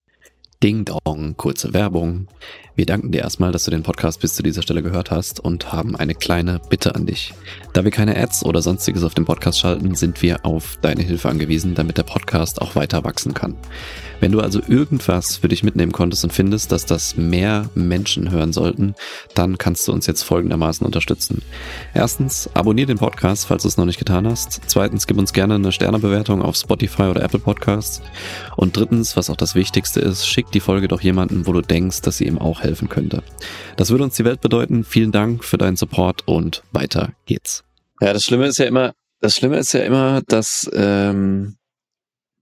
Ding 0.63 0.85
Dong, 0.85 1.35
kurze 1.35 1.73
Werbung. 1.73 2.29
Wir 2.75 2.87
danken 2.87 3.11
dir 3.11 3.21
erstmal, 3.21 3.51
dass 3.51 3.65
du 3.65 3.71
den 3.71 3.83
Podcast 3.83 4.21
bis 4.21 4.33
zu 4.33 4.41
dieser 4.41 4.63
Stelle 4.63 4.81
gehört 4.81 5.11
hast 5.11 5.39
und 5.39 5.71
haben 5.71 5.95
eine 5.95 6.15
kleine 6.15 6.59
Bitte 6.69 6.95
an 6.95 7.05
dich. 7.05 7.33
Da 7.73 7.83
wir 7.83 7.91
keine 7.91 8.17
Ads 8.17 8.45
oder 8.45 8.63
sonstiges 8.63 9.03
auf 9.03 9.13
dem 9.13 9.25
Podcast 9.25 9.59
schalten, 9.59 9.93
sind 9.93 10.23
wir 10.23 10.43
auf 10.43 10.79
deine 10.81 11.03
Hilfe 11.03 11.29
angewiesen, 11.29 11.75
damit 11.75 11.99
der 11.99 12.03
Podcast 12.03 12.61
auch 12.61 12.75
weiter 12.75 13.03
wachsen 13.03 13.35
kann. 13.35 13.55
Wenn 14.21 14.31
du 14.31 14.39
also 14.39 14.61
irgendwas 14.65 15.35
für 15.37 15.49
dich 15.49 15.63
mitnehmen 15.63 15.91
konntest 15.91 16.23
und 16.23 16.31
findest, 16.31 16.71
dass 16.71 16.85
das 16.85 17.17
mehr 17.17 17.69
Menschen 17.75 18.31
hören 18.31 18.53
sollten, 18.53 18.95
dann 19.35 19.57
kannst 19.57 19.87
du 19.87 19.91
uns 19.91 20.07
jetzt 20.07 20.23
folgendermaßen 20.23 20.85
unterstützen. 20.85 21.41
Erstens, 21.93 22.49
abonnier 22.53 22.85
den 22.85 22.97
Podcast, 22.97 23.45
falls 23.47 23.63
du 23.63 23.67
es 23.67 23.77
noch 23.77 23.85
nicht 23.85 23.99
getan 23.99 24.25
hast. 24.25 24.61
Zweitens, 24.65 25.07
gib 25.07 25.17
uns 25.17 25.33
gerne 25.33 25.55
eine 25.55 25.73
Sternebewertung 25.73 26.41
auf 26.41 26.55
Spotify 26.55 27.03
oder 27.03 27.21
Apple 27.21 27.39
Podcasts. 27.39 28.01
Und 28.55 28.77
drittens, 28.77 29.17
was 29.17 29.29
auch 29.29 29.35
das 29.35 29.55
Wichtigste 29.55 29.99
ist, 29.99 30.25
schick 30.25 30.51
die 30.53 30.59
Folge 30.59 30.87
doch 30.87 31.01
jemanden, 31.01 31.47
wo 31.47 31.53
du 31.53 31.61
denkst, 31.61 32.01
dass 32.01 32.17
sie 32.17 32.25
ihm 32.25 32.37
auch 32.37 32.61
helfen 32.61 32.89
könnte. 32.89 33.23
Das 33.77 33.89
würde 33.89 34.03
uns 34.03 34.15
die 34.15 34.25
Welt 34.25 34.41
bedeuten. 34.41 34.83
Vielen 34.83 35.11
Dank 35.11 35.43
für 35.43 35.57
deinen 35.57 35.75
Support 35.75 36.27
und 36.27 36.63
weiter 36.71 37.13
geht's. 37.25 37.63
Ja, 38.01 38.13
das 38.13 38.23
Schlimme 38.23 38.47
ist 38.47 38.57
ja 38.57 38.65
immer, 38.65 38.93
das 39.19 39.35
Schlimme 39.35 39.57
ist 39.57 39.73
ja 39.73 39.81
immer, 39.81 40.21
dass 40.27 40.69
ähm, 40.73 41.55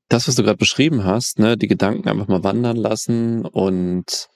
das, 0.09 0.27
was 0.27 0.35
du 0.35 0.43
gerade 0.43 0.57
beschrieben 0.57 1.03
hast, 1.03 1.39
ne, 1.39 1.57
die 1.57 1.67
Gedanken 1.67 2.09
einfach 2.09 2.27
mal 2.27 2.43
wandern 2.43 2.77
lassen 2.77 3.45
und 3.45 4.29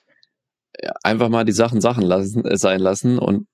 einfach 1.03 1.29
mal 1.29 1.45
die 1.45 1.51
Sachen 1.51 1.81
Sachen 1.81 2.03
lassen, 2.03 2.45
äh, 2.45 2.57
sein 2.57 2.79
lassen 2.79 3.19
und 3.19 3.47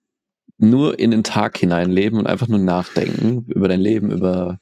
nur 0.57 0.99
in 0.99 1.12
den 1.12 1.23
Tag 1.23 1.57
hineinleben 1.57 2.19
und 2.19 2.27
einfach 2.27 2.47
nur 2.47 2.60
nachdenken 2.60 3.45
über 3.47 3.67
dein 3.67 3.81
Leben, 3.81 4.12
über 4.12 4.60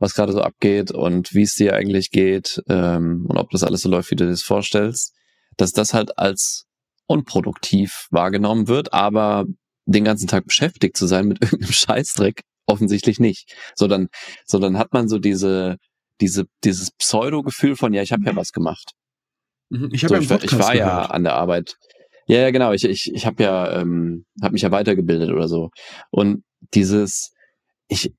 was 0.00 0.14
gerade 0.14 0.32
so 0.32 0.42
abgeht 0.42 0.90
und 0.90 1.32
wie 1.34 1.42
es 1.42 1.54
dir 1.54 1.74
eigentlich 1.74 2.10
geht 2.10 2.60
ähm, 2.68 3.26
und 3.28 3.38
ob 3.38 3.50
das 3.50 3.62
alles 3.62 3.82
so 3.82 3.88
läuft, 3.88 4.10
wie 4.10 4.16
du 4.16 4.24
dir 4.24 4.30
das 4.30 4.42
vorstellst, 4.42 5.14
dass 5.56 5.70
das 5.72 5.94
halt 5.94 6.18
als 6.18 6.66
unproduktiv 7.06 8.08
wahrgenommen 8.10 8.66
wird, 8.66 8.92
aber 8.92 9.44
den 9.84 10.04
ganzen 10.04 10.26
Tag 10.26 10.46
beschäftigt 10.46 10.96
zu 10.96 11.06
sein 11.06 11.28
mit 11.28 11.40
irgendeinem 11.42 11.72
Scheißdreck 11.72 12.42
offensichtlich 12.66 13.20
nicht. 13.20 13.54
So 13.76 13.86
dann, 13.86 14.08
so 14.44 14.58
dann 14.58 14.78
hat 14.78 14.92
man 14.92 15.08
so 15.08 15.18
diese 15.18 15.76
diese, 16.20 16.46
dieses 16.64 16.90
Pseudo-Gefühl 16.92 17.76
von, 17.76 17.92
ja, 17.92 18.02
ich 18.02 18.12
habe 18.12 18.24
ja 18.24 18.36
was 18.36 18.52
gemacht. 18.52 18.92
Mhm. 19.70 19.90
Ich, 19.92 20.04
hab 20.04 20.10
so, 20.10 20.14
ja 20.16 20.20
ich, 20.20 20.44
ich 20.44 20.58
war 20.58 20.74
ja 20.74 21.06
an 21.06 21.24
der 21.24 21.34
Arbeit. 21.34 21.76
Ja, 22.26 22.38
ja, 22.38 22.50
genau. 22.50 22.72
Ich, 22.72 22.84
ich, 22.84 23.12
ich 23.12 23.26
habe 23.26 23.42
ja, 23.42 23.80
ähm, 23.80 24.24
habe 24.42 24.52
mich 24.52 24.62
ja 24.62 24.70
weitergebildet 24.70 25.30
oder 25.30 25.48
so. 25.48 25.70
Und 26.10 26.44
dieses, 26.74 27.32
ich, 27.88 28.12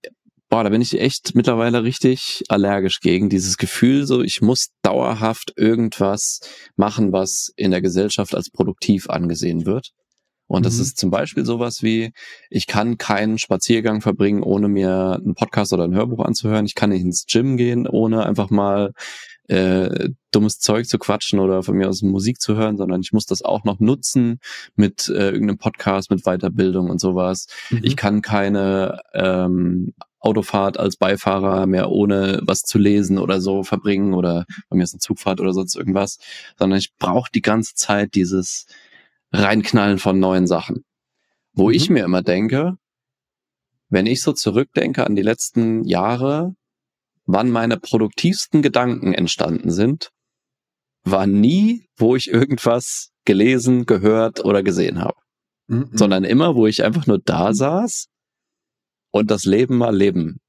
boah, 0.51 0.65
da 0.65 0.69
bin 0.69 0.81
ich 0.81 0.99
echt 0.99 1.33
mittlerweile 1.33 1.83
richtig 1.83 2.43
allergisch 2.49 2.99
gegen 2.99 3.29
dieses 3.29 3.57
Gefühl, 3.57 4.05
so 4.05 4.21
ich 4.21 4.41
muss 4.41 4.67
dauerhaft 4.81 5.53
irgendwas 5.55 6.41
machen, 6.75 7.13
was 7.13 7.53
in 7.55 7.71
der 7.71 7.81
Gesellschaft 7.81 8.35
als 8.35 8.51
produktiv 8.51 9.09
angesehen 9.09 9.65
wird. 9.65 9.91
Und 10.47 10.65
das 10.65 10.75
mhm. 10.75 10.81
ist 10.81 10.97
zum 10.97 11.09
Beispiel 11.09 11.45
sowas 11.45 11.81
wie, 11.83 12.11
ich 12.49 12.67
kann 12.67 12.97
keinen 12.97 13.37
Spaziergang 13.37 14.01
verbringen, 14.01 14.43
ohne 14.43 14.67
mir 14.67 15.21
einen 15.23 15.35
Podcast 15.35 15.71
oder 15.71 15.85
ein 15.85 15.95
Hörbuch 15.95 16.25
anzuhören. 16.25 16.65
Ich 16.65 16.75
kann 16.75 16.89
nicht 16.89 17.03
ins 17.03 17.25
Gym 17.25 17.55
gehen, 17.55 17.87
ohne 17.87 18.25
einfach 18.25 18.49
mal 18.49 18.91
äh, 19.47 20.09
dummes 20.31 20.59
Zeug 20.59 20.85
zu 20.85 20.97
quatschen 20.97 21.39
oder 21.39 21.63
von 21.63 21.77
mir 21.77 21.87
aus 21.87 22.01
Musik 22.01 22.41
zu 22.41 22.57
hören, 22.57 22.75
sondern 22.75 22.99
ich 22.99 23.13
muss 23.13 23.25
das 23.25 23.41
auch 23.41 23.63
noch 23.63 23.79
nutzen 23.79 24.39
mit 24.75 25.07
äh, 25.07 25.29
irgendeinem 25.29 25.59
Podcast, 25.59 26.11
mit 26.11 26.23
Weiterbildung 26.23 26.89
und 26.89 26.99
sowas. 26.99 27.47
Mhm. 27.69 27.79
Ich 27.83 27.95
kann 27.95 28.21
keine 28.21 28.99
ähm, 29.13 29.93
Autofahrt 30.21 30.79
als 30.79 30.97
Beifahrer 30.97 31.65
mehr 31.65 31.89
ohne 31.89 32.39
was 32.43 32.61
zu 32.61 32.77
lesen 32.77 33.17
oder 33.17 33.41
so 33.41 33.63
verbringen 33.63 34.13
oder 34.13 34.45
bei 34.69 34.77
mir 34.77 34.83
ist 34.83 34.93
eine 34.93 34.99
Zugfahrt 34.99 35.41
oder 35.41 35.51
sonst 35.51 35.75
irgendwas, 35.75 36.19
sondern 36.57 36.77
ich 36.77 36.93
brauche 36.97 37.31
die 37.33 37.41
ganze 37.41 37.73
Zeit 37.73 38.13
dieses 38.13 38.67
Reinknallen 39.31 39.97
von 39.97 40.19
neuen 40.19 40.45
Sachen. 40.45 40.83
Wo 41.53 41.67
mhm. 41.67 41.73
ich 41.73 41.89
mir 41.89 42.05
immer 42.05 42.21
denke, 42.21 42.75
wenn 43.89 44.05
ich 44.05 44.21
so 44.21 44.31
zurückdenke 44.31 45.05
an 45.05 45.15
die 45.15 45.23
letzten 45.23 45.83
Jahre, 45.85 46.53
wann 47.25 47.49
meine 47.49 47.77
produktivsten 47.77 48.61
Gedanken 48.61 49.13
entstanden 49.13 49.71
sind, 49.71 50.11
war 51.03 51.25
nie, 51.25 51.87
wo 51.97 52.15
ich 52.15 52.29
irgendwas 52.29 53.09
gelesen, 53.25 53.87
gehört 53.87 54.45
oder 54.45 54.61
gesehen 54.61 54.99
habe. 54.99 55.17
Mhm. 55.67 55.89
Sondern 55.93 56.23
immer, 56.25 56.55
wo 56.55 56.67
ich 56.67 56.83
einfach 56.83 57.07
nur 57.07 57.19
da 57.19 57.53
saß 57.53 58.10
und 59.11 59.29
das 59.29 59.43
Leben 59.43 59.77
mal 59.77 59.95
Leben 59.95 60.39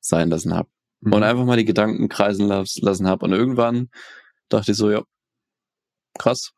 sein 0.00 0.30
lassen 0.30 0.54
habe. 0.54 0.68
Mhm. 1.00 1.12
Und 1.12 1.22
einfach 1.22 1.44
mal 1.44 1.56
die 1.56 1.64
Gedanken 1.64 2.08
kreisen 2.08 2.48
lassen 2.48 3.06
habe. 3.06 3.24
Und 3.24 3.32
irgendwann 3.32 3.88
dachte 4.48 4.72
ich 4.72 4.76
so, 4.76 4.90
ja, 4.90 5.02
krass, 6.18 6.52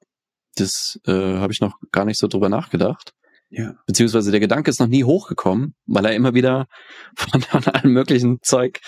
das 0.56 0.98
äh, 1.06 1.12
habe 1.12 1.52
ich 1.52 1.60
noch 1.60 1.78
gar 1.92 2.04
nicht 2.04 2.18
so 2.18 2.28
drüber 2.28 2.48
nachgedacht. 2.48 3.12
Ja. 3.50 3.74
Beziehungsweise 3.86 4.30
der 4.30 4.40
Gedanke 4.40 4.70
ist 4.70 4.80
noch 4.80 4.88
nie 4.88 5.04
hochgekommen, 5.04 5.74
weil 5.86 6.04
er 6.04 6.14
immer 6.14 6.34
wieder 6.34 6.66
von, 7.16 7.40
von 7.40 7.64
allem 7.64 7.92
möglichen 7.92 8.38
Zeug 8.42 8.80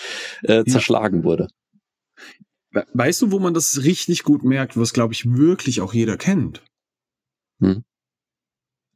äh, 0.43 0.63
zerschlagen 0.65 1.19
ja. 1.19 1.23
wurde. 1.23 1.47
Weißt 2.93 3.21
du, 3.21 3.31
wo 3.31 3.39
man 3.39 3.53
das 3.53 3.83
richtig 3.83 4.23
gut 4.23 4.43
merkt, 4.43 4.77
was 4.77 4.93
glaube 4.93 5.13
ich 5.13 5.25
wirklich 5.25 5.81
auch 5.81 5.93
jeder 5.93 6.15
kennt? 6.15 6.63
Hm? 7.59 7.83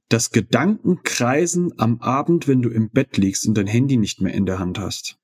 Das 0.10 0.30
Gedankenkreisen 0.32 1.80
am 1.80 2.00
Abend, 2.02 2.48
wenn 2.48 2.62
du 2.62 2.70
im 2.70 2.90
Bett 2.90 3.18
liegst 3.18 3.48
und 3.48 3.56
dein 3.56 3.68
Handy 3.68 3.98
nicht 3.98 4.22
mehr 4.22 4.34
in 4.34 4.46
der 4.46 4.60
Hand 4.60 4.80
hast. 4.80 5.18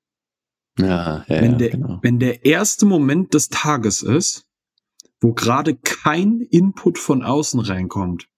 Ja, 0.78 1.24
ja, 1.28 1.42
wenn 1.42 1.58
der, 1.58 1.70
genau. 1.70 1.98
wenn 2.02 2.18
der 2.18 2.44
erste 2.44 2.86
Moment 2.86 3.34
des 3.34 3.48
Tages 3.48 4.02
ist, 4.02 4.48
wo 5.20 5.32
gerade 5.32 5.76
kein 5.76 6.40
Input 6.40 6.98
von 6.98 7.22
außen 7.22 7.60
reinkommt, 7.60 8.28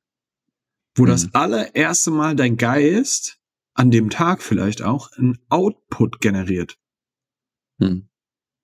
wo 0.97 1.05
mhm. 1.05 1.09
das 1.09 1.35
allererste 1.35 2.11
Mal 2.11 2.37
dein 2.37 2.57
Geist 2.57 3.39
an 3.75 3.91
dem 3.91 4.11
Tag 4.11 4.43
vielleicht 4.43 4.83
auch 4.83 5.11
einen 5.13 5.39
Output 5.49 6.21
generiert. 6.21 6.79
Hm. 7.81 8.09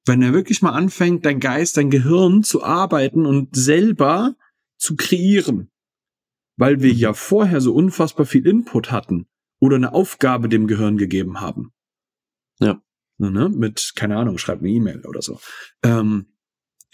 Wenn 0.07 0.23
er 0.23 0.33
wirklich 0.33 0.63
mal 0.63 0.73
anfängt, 0.73 1.27
dein 1.27 1.41
Geist, 1.41 1.77
dein 1.77 1.91
Gehirn 1.91 2.43
zu 2.43 2.63
arbeiten 2.63 3.27
und 3.27 3.55
selber 3.55 4.37
zu 4.79 4.97
kreieren. 4.97 5.71
Weil 6.61 6.83
wir 6.83 6.93
ja 6.93 7.15
vorher 7.15 7.63
so 7.63 7.75
unfassbar 7.75 8.27
viel 8.27 8.47
Input 8.47 8.93
hatten 8.93 9.27
oder 9.61 9.77
eine 9.77 9.95
Aufgabe 9.95 10.51
dem 10.51 10.67
Gehirn 10.67 10.99
gegeben 10.99 11.41
haben. 11.41 11.73
Ja. 12.61 12.83
Ne? 13.17 13.49
Mit, 13.49 13.93
keine 13.97 14.19
Ahnung, 14.19 14.37
schreib 14.37 14.59
eine 14.59 14.69
E-Mail 14.69 15.07
oder 15.07 15.23
so. 15.23 15.41
Ähm, 15.83 16.27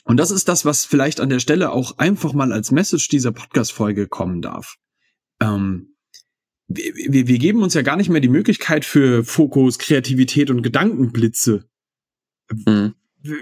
und 0.04 0.18
das 0.18 0.30
ist 0.30 0.48
das, 0.48 0.64
was 0.64 0.84
vielleicht 0.84 1.20
an 1.20 1.30
der 1.30 1.40
Stelle 1.40 1.72
auch 1.72 1.98
einfach 1.98 2.32
mal 2.32 2.52
als 2.52 2.70
Message 2.70 3.08
dieser 3.08 3.32
Podcast-Folge 3.32 4.06
kommen 4.06 4.40
darf. 4.40 4.76
Ähm, 5.40 5.96
wir, 6.68 7.26
wir 7.26 7.38
geben 7.38 7.64
uns 7.64 7.74
ja 7.74 7.82
gar 7.82 7.96
nicht 7.96 8.08
mehr 8.08 8.20
die 8.20 8.28
Möglichkeit 8.28 8.84
für 8.84 9.24
Fokus, 9.24 9.80
Kreativität 9.80 10.48
und 10.50 10.62
Gedankenblitze. 10.62 11.68
Mhm. 12.52 12.94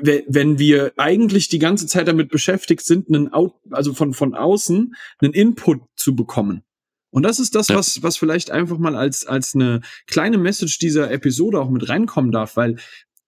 Wenn 0.02 0.58
wir 0.58 0.92
eigentlich 0.96 1.48
die 1.48 1.58
ganze 1.58 1.86
Zeit 1.86 2.08
damit 2.08 2.30
beschäftigt 2.30 2.84
sind, 2.84 3.08
einen 3.08 3.32
Out, 3.32 3.54
also 3.70 3.94
von, 3.94 4.14
von 4.14 4.34
außen 4.34 4.94
einen 5.20 5.32
Input 5.32 5.82
zu 5.96 6.14
bekommen. 6.14 6.62
Und 7.10 7.22
das 7.22 7.38
ist 7.38 7.54
das, 7.54 7.68
ja. 7.68 7.76
was, 7.76 8.02
was 8.02 8.16
vielleicht 8.16 8.50
einfach 8.50 8.78
mal 8.78 8.96
als, 8.96 9.24
als 9.24 9.54
eine 9.54 9.82
kleine 10.06 10.36
Message 10.36 10.78
dieser 10.78 11.10
Episode 11.12 11.60
auch 11.60 11.70
mit 11.70 11.88
reinkommen 11.88 12.32
darf, 12.32 12.56
weil 12.56 12.76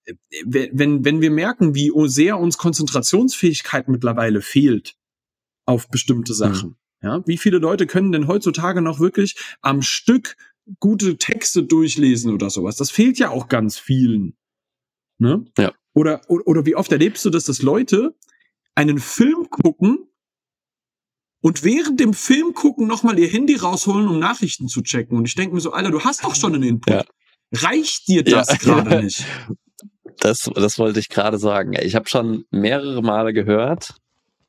äh, 0.03 0.13
wenn, 0.45 1.05
wenn 1.05 1.21
wir 1.21 1.31
merken, 1.31 1.73
wie 1.73 1.91
sehr 2.07 2.37
uns 2.37 2.57
Konzentrationsfähigkeit 2.57 3.87
mittlerweile 3.87 4.41
fehlt 4.41 4.95
auf 5.65 5.89
bestimmte 5.89 6.33
mhm. 6.33 6.37
Sachen, 6.37 6.69
mhm. 6.69 6.75
Ja, 7.01 7.21
wie 7.27 7.37
viele 7.37 7.59
Leute 7.59 7.85
können 7.85 8.11
denn 8.11 8.27
heutzutage 8.27 8.81
noch 8.81 8.99
wirklich 8.99 9.35
am 9.61 9.81
Stück 9.81 10.35
gute 10.79 11.17
Texte 11.17 11.63
durchlesen 11.63 12.33
oder 12.33 12.49
sowas? 12.49 12.75
Das 12.75 12.89
fehlt 12.89 13.19
ja 13.19 13.29
auch 13.29 13.47
ganz 13.47 13.77
vielen. 13.77 14.35
Ne? 15.19 15.45
Ja. 15.57 15.73
Oder, 15.97 16.21
oder, 16.27 16.45
oder 16.45 16.65
wie 16.67 16.75
oft 16.75 16.91
erlebst 16.91 17.25
du, 17.25 17.31
dass 17.31 17.45
das 17.45 17.63
Leute 17.63 18.13
einen 18.75 18.99
Film 18.99 19.49
gucken 19.49 20.07
und 21.41 21.63
während 21.63 21.99
dem 21.99 22.13
Film 22.13 22.53
gucken 22.53 22.85
nochmal 22.85 23.17
ihr 23.17 23.27
Handy 23.27 23.55
rausholen, 23.55 24.07
um 24.07 24.19
Nachrichten 24.19 24.67
zu 24.67 24.83
checken. 24.83 25.17
Und 25.17 25.25
ich 25.25 25.33
denke 25.33 25.55
mir 25.55 25.61
so, 25.61 25.71
Alter, 25.71 25.89
du 25.89 26.01
hast 26.01 26.23
doch 26.23 26.35
schon 26.35 26.53
einen 26.53 26.61
Input. 26.61 26.93
Ja. 26.93 27.03
Reicht 27.51 28.07
dir 28.07 28.23
das 28.23 28.47
ja, 28.47 28.57
gerade 28.57 29.01
nicht? 29.03 29.25
Das, 30.19 30.47
das 30.53 30.77
wollte 30.77 30.99
ich 30.99 31.09
gerade 31.09 31.39
sagen. 31.39 31.73
Ich 31.81 31.95
habe 31.95 32.07
schon 32.07 32.45
mehrere 32.51 33.01
Male 33.01 33.33
gehört, 33.33 33.95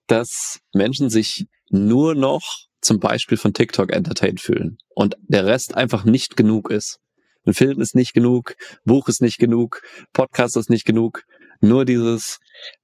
dass 0.06 0.61
Menschen 0.74 1.08
sich 1.08 1.46
nur 1.70 2.14
noch 2.14 2.66
zum 2.82 3.00
Beispiel 3.00 3.38
von 3.38 3.54
TikTok 3.54 3.90
entertained 3.90 4.42
fühlen 4.42 4.76
und 4.94 5.16
der 5.22 5.46
Rest 5.46 5.74
einfach 5.74 6.04
nicht 6.04 6.37
genug 6.37 6.70
ist. 6.70 7.00
Ein 7.48 7.54
Film 7.54 7.80
ist 7.80 7.94
nicht 7.94 8.12
genug, 8.12 8.56
Buch 8.84 9.08
ist 9.08 9.22
nicht 9.22 9.38
genug, 9.38 9.80
Podcast 10.12 10.58
ist 10.58 10.68
nicht 10.68 10.84
genug, 10.84 11.24
nur 11.61 11.85
dieses 11.85 12.38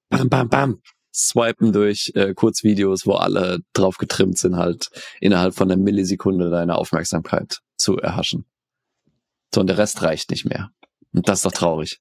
Bam, 0.08 0.28
Bam, 0.28 0.48
Bam, 0.48 0.82
swipen 1.14 1.72
durch 1.72 2.12
äh, 2.14 2.34
Kurzvideos, 2.34 3.06
wo 3.06 3.12
alle 3.14 3.60
drauf 3.72 3.98
getrimmt 3.98 4.38
sind, 4.38 4.56
halt 4.56 4.90
innerhalb 5.20 5.54
von 5.54 5.70
einer 5.70 5.80
Millisekunde 5.80 6.50
deine 6.50 6.76
Aufmerksamkeit 6.76 7.60
zu 7.76 7.96
erhaschen. 7.96 8.44
So, 9.54 9.60
und 9.60 9.68
der 9.68 9.78
Rest 9.78 10.02
reicht 10.02 10.30
nicht 10.30 10.44
mehr. 10.44 10.70
Und 11.12 11.28
das 11.28 11.38
ist 11.38 11.46
doch 11.46 11.52
traurig. 11.52 12.00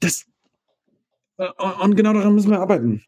Das, 0.00 0.24
äh, 1.36 1.48
und 1.82 1.96
genau 1.96 2.14
daran 2.14 2.34
müssen 2.34 2.50
wir 2.50 2.60
arbeiten. 2.60 3.02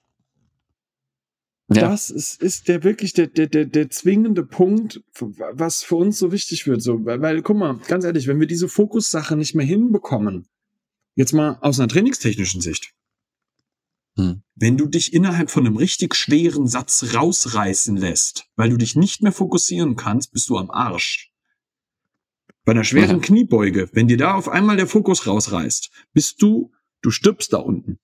Ja. 1.70 1.90
Das 1.90 2.08
ist, 2.10 2.40
ist 2.42 2.68
der 2.68 2.82
wirklich 2.82 3.12
der, 3.12 3.26
der, 3.26 3.46
der, 3.46 3.66
der 3.66 3.90
zwingende 3.90 4.42
Punkt, 4.42 5.02
was 5.18 5.82
für 5.82 5.96
uns 5.96 6.18
so 6.18 6.32
wichtig 6.32 6.66
wird. 6.66 6.80
So, 6.80 7.04
weil, 7.04 7.20
weil, 7.20 7.42
guck 7.42 7.58
mal, 7.58 7.78
ganz 7.88 8.04
ehrlich, 8.04 8.26
wenn 8.26 8.40
wir 8.40 8.46
diese 8.46 8.68
Fokussache 8.68 9.36
nicht 9.36 9.54
mehr 9.54 9.66
hinbekommen, 9.66 10.48
jetzt 11.18 11.32
mal 11.32 11.58
aus 11.62 11.80
einer 11.80 11.88
trainingstechnischen 11.88 12.60
Sicht, 12.60 12.94
hm. 14.16 14.42
wenn 14.54 14.76
du 14.76 14.86
dich 14.86 15.12
innerhalb 15.12 15.50
von 15.50 15.66
einem 15.66 15.76
richtig 15.76 16.14
schweren 16.14 16.68
Satz 16.68 17.12
rausreißen 17.12 17.96
lässt, 17.96 18.46
weil 18.54 18.70
du 18.70 18.76
dich 18.76 18.94
nicht 18.94 19.20
mehr 19.20 19.32
fokussieren 19.32 19.96
kannst, 19.96 20.32
bist 20.32 20.48
du 20.48 20.56
am 20.56 20.70
Arsch. 20.70 21.32
Bei 22.64 22.70
einer 22.70 22.84
schweren 22.84 23.16
ja. 23.16 23.22
Kniebeuge, 23.22 23.90
wenn 23.92 24.06
dir 24.06 24.16
da 24.16 24.34
auf 24.34 24.48
einmal 24.48 24.76
der 24.76 24.86
Fokus 24.86 25.26
rausreißt, 25.26 25.90
bist 26.12 26.40
du, 26.40 26.70
du 27.02 27.10
stirbst 27.10 27.52
da 27.52 27.56
unten. 27.58 27.98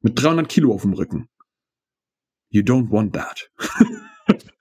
Mit 0.00 0.20
300 0.20 0.48
Kilo 0.48 0.74
auf 0.74 0.82
dem 0.82 0.94
Rücken. 0.94 1.28
You 2.50 2.62
don't 2.62 2.90
want 2.90 3.14
that. 3.14 3.48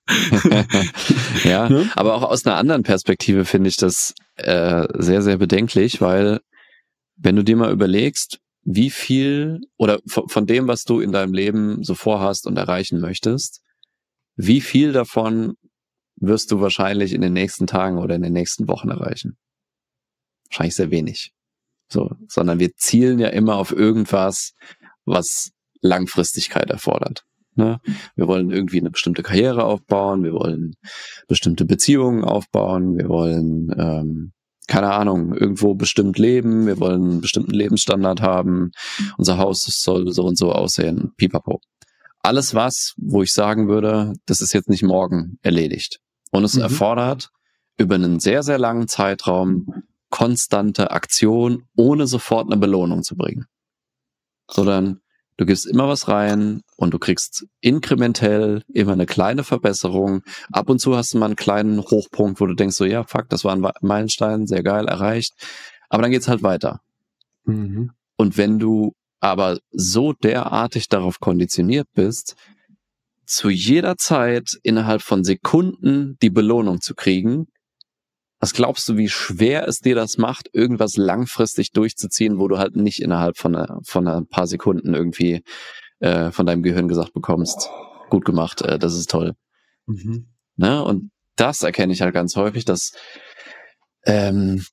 ja, 1.44 1.68
ne? 1.70 1.90
aber 1.96 2.14
auch 2.14 2.24
aus 2.24 2.46
einer 2.46 2.58
anderen 2.58 2.84
Perspektive 2.84 3.46
finde 3.46 3.70
ich 3.70 3.78
das 3.78 4.14
äh, 4.36 4.88
sehr, 5.00 5.24
sehr 5.24 5.38
bedenklich, 5.38 6.02
weil 6.02 6.42
wenn 7.22 7.36
du 7.36 7.44
dir 7.44 7.56
mal 7.56 7.72
überlegst, 7.72 8.40
wie 8.64 8.90
viel 8.90 9.62
oder 9.78 10.00
von, 10.06 10.46
dem, 10.46 10.68
was 10.68 10.84
du 10.84 11.00
in 11.00 11.12
deinem 11.12 11.34
Leben 11.34 11.84
so 11.84 11.96
vorhast 11.96 12.46
und 12.46 12.58
erreichen 12.58 13.00
möchtest, 13.00 13.62
wie 14.36 14.62
viel 14.62 14.92
davon 14.92 15.56
wirst 16.16 16.52
du 16.52 16.62
wahrscheinlich 16.62 17.14
in 17.14 17.22
den 17.22 17.34
nächsten 17.34 17.68
Tagen 17.68 17.98
oder 17.98 18.16
in 18.16 18.22
den 18.22 18.34
nächsten 18.34 18.68
Wochen 18.68 18.90
erreichen? 18.90 19.38
Wahrscheinlich 20.50 20.76
sehr 20.76 20.92
wenig. 20.92 21.34
So, 21.90 22.12
sondern 22.28 22.60
wir 22.60 22.74
zielen 22.76 23.20
ja 23.20 23.30
immer 23.30 23.56
auf 23.56 23.72
irgendwas, 23.72 24.54
was 25.06 25.52
Langfristigkeit 25.82 26.70
erfordert. 26.70 27.26
Ne? 27.56 27.82
Wir 28.16 28.28
wollen 28.28 28.52
irgendwie 28.52 28.80
eine 28.80 28.92
bestimmte 28.92 29.24
Karriere 29.24 29.66
aufbauen, 29.66 30.24
wir 30.24 30.34
wollen 30.34 30.76
bestimmte 31.28 31.66
Beziehungen 31.66 32.24
aufbauen, 32.24 32.98
wir 32.98 33.10
wollen, 33.10 33.74
ähm, 33.78 34.34
keine 34.72 34.94
Ahnung, 34.94 35.34
irgendwo 35.34 35.76
bestimmt 35.76 36.18
leben, 36.18 36.66
wir 36.66 36.80
wollen 36.80 37.02
einen 37.02 37.22
bestimmten 37.22 37.52
Lebensstandard 37.52 38.22
haben, 38.22 38.72
unser 39.18 39.38
Haus 39.38 39.64
soll 39.66 40.10
so 40.14 40.24
und 40.24 40.38
so 40.38 40.54
aussehen, 40.54 41.12
pipapo. 41.18 41.60
Alles 42.24 42.56
was, 42.56 42.94
wo 42.96 43.22
ich 43.22 43.34
sagen 43.34 43.68
würde, 43.68 44.14
das 44.28 44.40
ist 44.40 44.54
jetzt 44.54 44.70
nicht 44.70 44.84
morgen 44.84 45.38
erledigt. 45.42 46.00
Und 46.32 46.46
es 46.46 46.54
mhm. 46.54 46.62
erfordert 46.62 47.32
über 47.78 47.96
einen 47.96 48.22
sehr, 48.22 48.44
sehr 48.44 48.58
langen 48.58 48.88
Zeitraum 48.88 49.84
konstante 50.10 50.92
Aktion, 50.92 51.64
ohne 51.76 52.08
sofort 52.08 52.50
eine 52.50 52.56
Belohnung 52.56 53.04
zu 53.04 53.18
bringen. 53.18 53.48
Sondern 54.50 55.01
Du 55.42 55.48
gibst 55.48 55.66
immer 55.66 55.88
was 55.88 56.08
rein 56.08 56.62
und 56.76 56.94
du 56.94 57.00
kriegst 57.00 57.48
inkrementell 57.62 58.62
immer 58.72 58.92
eine 58.92 59.08
kleine 59.08 59.44
Verbesserung. 59.44 60.22
Ab 60.52 60.70
und 60.70 60.78
zu 60.78 60.96
hast 60.96 61.16
du 61.16 61.18
mal 61.18 61.26
einen 61.26 61.36
kleinen 61.36 61.80
Hochpunkt, 61.82 62.40
wo 62.40 62.46
du 62.46 62.54
denkst 62.54 62.76
so, 62.76 62.86
ja, 62.86 63.04
fuck, 63.06 63.28
das 63.30 63.44
war 63.44 63.56
ein 63.56 63.68
Meilenstein, 63.82 64.46
sehr 64.46 64.62
geil, 64.62 64.88
erreicht. 64.88 65.34
Aber 65.90 66.04
dann 66.04 66.12
geht's 66.12 66.28
halt 66.28 66.44
weiter. 66.44 66.82
Mhm. 67.46 67.90
Und 68.18 68.38
wenn 68.38 68.60
du 68.60 68.94
aber 69.20 69.58
so 69.72 70.14
derartig 70.14 70.90
darauf 70.90 71.20
konditioniert 71.20 71.88
bist, 71.96 72.36
zu 73.26 73.50
jeder 73.50 73.98
Zeit 73.98 74.60
innerhalb 74.62 75.02
von 75.02 75.24
Sekunden 75.24 76.18
die 76.22 76.30
Belohnung 76.30 76.82
zu 76.82 76.94
kriegen, 76.94 77.48
was 78.42 78.54
glaubst 78.54 78.90
du, 78.90 78.98
wie 78.98 79.08
schwer 79.08 79.68
es 79.68 79.80
dir 79.80 79.94
das 79.94 80.18
macht, 80.18 80.50
irgendwas 80.52 80.98
langfristig 80.98 81.72
durchzuziehen, 81.72 82.40
wo 82.40 82.48
du 82.48 82.58
halt 82.58 82.76
nicht 82.76 83.00
innerhalb 83.00 83.38
von, 83.38 83.56
einer, 83.56 83.80
von 83.84 84.08
ein 84.08 84.28
paar 84.28 84.48
Sekunden 84.48 84.96
irgendwie 84.96 85.44
äh, 86.00 86.32
von 86.32 86.48
deinem 86.48 86.64
Gehirn 86.64 86.88
gesagt 86.88 87.14
bekommst, 87.14 87.70
gut 88.10 88.26
gemacht, 88.26 88.64
äh, 88.64 88.80
das 88.80 88.96
ist 88.96 89.12
toll. 89.12 89.36
Mhm. 89.86 90.28
Ne? 90.56 90.84
Und 90.84 91.12
das 91.36 91.62
erkenne 91.62 91.94
ich 91.94 92.02
halt 92.02 92.16
ganz 92.16 92.36
häufig, 92.36 92.66
dass 92.66 92.94
ähm, 94.06 94.66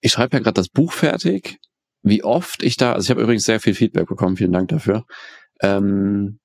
ich 0.00 0.12
schreibe 0.12 0.38
ja 0.38 0.42
gerade 0.42 0.54
das 0.54 0.70
Buch 0.70 0.92
fertig, 0.92 1.58
wie 2.02 2.24
oft 2.24 2.62
ich 2.62 2.78
da, 2.78 2.94
also 2.94 3.04
ich 3.04 3.10
habe 3.10 3.20
übrigens 3.20 3.44
sehr 3.44 3.60
viel 3.60 3.74
Feedback 3.74 4.08
bekommen, 4.08 4.38
vielen 4.38 4.52
Dank 4.52 4.68
dafür. 4.68 5.04
Ähm, 5.60 6.40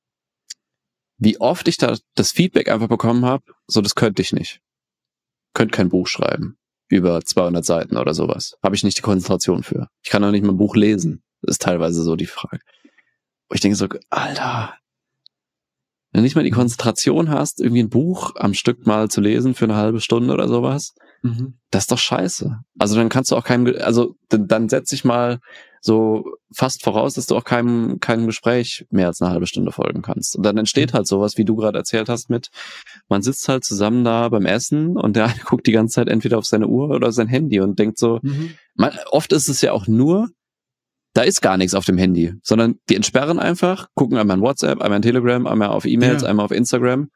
wie 1.18 1.40
oft 1.40 1.70
ich 1.70 1.78
da 1.78 1.96
das 2.16 2.32
Feedback 2.32 2.70
einfach 2.70 2.90
bekommen 2.90 3.24
habe, 3.24 3.46
so 3.66 3.80
das 3.80 3.96
könnte 3.96 4.22
ich 4.22 4.34
nicht 4.34 4.60
könnte 5.54 5.76
kein 5.76 5.90
Buch 5.90 6.08
schreiben 6.08 6.58
über 6.90 7.22
200 7.22 7.66
Seiten 7.66 7.98
oder 7.98 8.14
sowas. 8.14 8.56
Habe 8.62 8.76
ich 8.76 8.84
nicht 8.84 8.98
die 8.98 9.02
Konzentration 9.02 9.64
für. 9.64 9.88
Ich 10.04 10.12
kann 10.12 10.24
auch 10.24 10.32
nicht 10.32 10.44
mal 10.44 10.54
ein 10.54 10.58
Buch 10.58 10.76
lesen. 10.76 11.24
Das 11.42 11.56
ist 11.56 11.62
teilweise 11.62 12.04
so 12.04 12.16
die 12.16 12.28
Frage. 12.28 12.60
Und 13.50 13.56
ich 13.56 13.62
denke 13.62 13.76
so, 13.76 13.88
Alter, 14.10 14.76
wenn 16.12 16.20
du 16.20 16.24
nicht 16.24 16.36
mal 16.36 16.44
die 16.44 16.52
Konzentration 16.52 17.30
hast, 17.30 17.60
irgendwie 17.60 17.82
ein 17.82 17.90
Buch 17.90 18.36
am 18.36 18.54
Stück 18.54 18.86
mal 18.86 19.10
zu 19.10 19.22
lesen 19.22 19.56
für 19.56 19.66
eine 19.66 19.76
halbe 19.76 20.00
Stunde 20.00 20.34
oder 20.34 20.48
sowas, 20.48 20.94
mhm. 21.24 21.56
das 21.72 21.84
ist 21.84 21.92
doch 21.92 21.98
scheiße. 21.98 22.60
Also 22.78 22.96
dann 22.96 23.10
kannst 23.10 23.32
du 23.32 23.36
auch 23.36 23.44
keinem, 23.44 23.76
also 23.82 24.16
dann, 24.30 24.48
dann 24.48 24.70
setz 24.70 24.92
dich 24.92 25.04
mal 25.04 25.40
so 25.86 26.24
fast 26.56 26.82
voraus, 26.82 27.16
dass 27.16 27.26
du 27.26 27.36
auch 27.36 27.44
keinem, 27.44 28.00
keinem 28.00 28.26
Gespräch 28.26 28.86
mehr 28.90 29.08
als 29.08 29.22
eine 29.22 29.32
halbe 29.32 29.48
Stunde 29.48 29.74
folgen 29.74 30.02
kannst. 30.02 30.38
Und 30.38 30.44
dann 30.44 30.58
entsteht 30.58 30.94
mhm. 30.94 30.98
halt 30.98 31.08
sowas, 31.08 31.38
wie 31.38 31.44
du 31.44 31.58
gerade 31.58 31.78
erzählt 31.78 32.08
hast, 32.08 32.30
mit, 32.30 32.50
man 33.10 33.22
sitzt 33.22 33.50
halt 33.50 33.66
zusammen 33.66 34.06
da 34.06 34.30
beim 34.30 34.46
Essen 34.46 34.96
und 34.98 35.18
der 35.18 35.26
eine 35.28 35.40
guckt 35.44 35.68
die 35.68 35.74
ganze 35.74 35.96
Zeit 35.96 36.08
entweder 36.08 36.38
auf 36.38 36.46
seine 36.46 36.68
Uhr 36.68 36.90
oder 36.90 37.12
sein 37.12 37.28
Handy 37.28 37.60
und 37.60 37.80
denkt 37.80 38.00
so, 38.00 38.20
mhm. 38.22 38.52
man, 38.76 38.98
oft 39.12 39.34
ist 39.34 39.50
es 39.50 39.60
ja 39.60 39.74
auch 39.74 39.86
nur, 39.88 40.30
da 41.14 41.24
ist 41.24 41.42
gar 41.42 41.58
nichts 41.58 41.76
auf 41.76 41.84
dem 41.84 41.98
Handy, 41.98 42.34
sondern 42.44 42.76
die 42.90 42.96
entsperren 42.96 43.38
einfach, 43.38 43.88
gucken 43.94 44.18
einmal 44.18 44.38
in 44.38 44.44
WhatsApp, 44.44 44.82
einmal 44.82 44.98
in 44.98 45.04
Telegram, 45.04 45.46
einmal 45.46 45.68
auf 45.68 45.86
E-Mails, 45.86 46.24
ja. 46.24 46.30
einmal 46.30 46.46
auf 46.46 46.52
Instagram. 46.52 47.10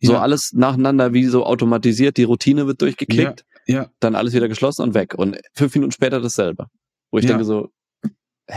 So 0.00 0.14
ja. 0.14 0.20
alles 0.20 0.52
nacheinander 0.54 1.12
wie 1.12 1.26
so 1.26 1.44
automatisiert, 1.44 2.16
die 2.16 2.24
Routine 2.24 2.66
wird 2.66 2.80
durchgeklickt. 2.80 3.44
Ja. 3.66 3.74
Ja. 3.74 3.90
dann 4.00 4.14
alles 4.14 4.34
wieder 4.34 4.48
geschlossen 4.48 4.82
und 4.82 4.92
weg. 4.92 5.14
Und 5.14 5.38
fünf 5.54 5.74
Minuten 5.74 5.92
später 5.92 6.20
dasselbe. 6.20 6.66
Wo 7.10 7.16
ich 7.16 7.24
denke 7.24 7.44
so, 7.44 7.70
Ja, 8.48 8.56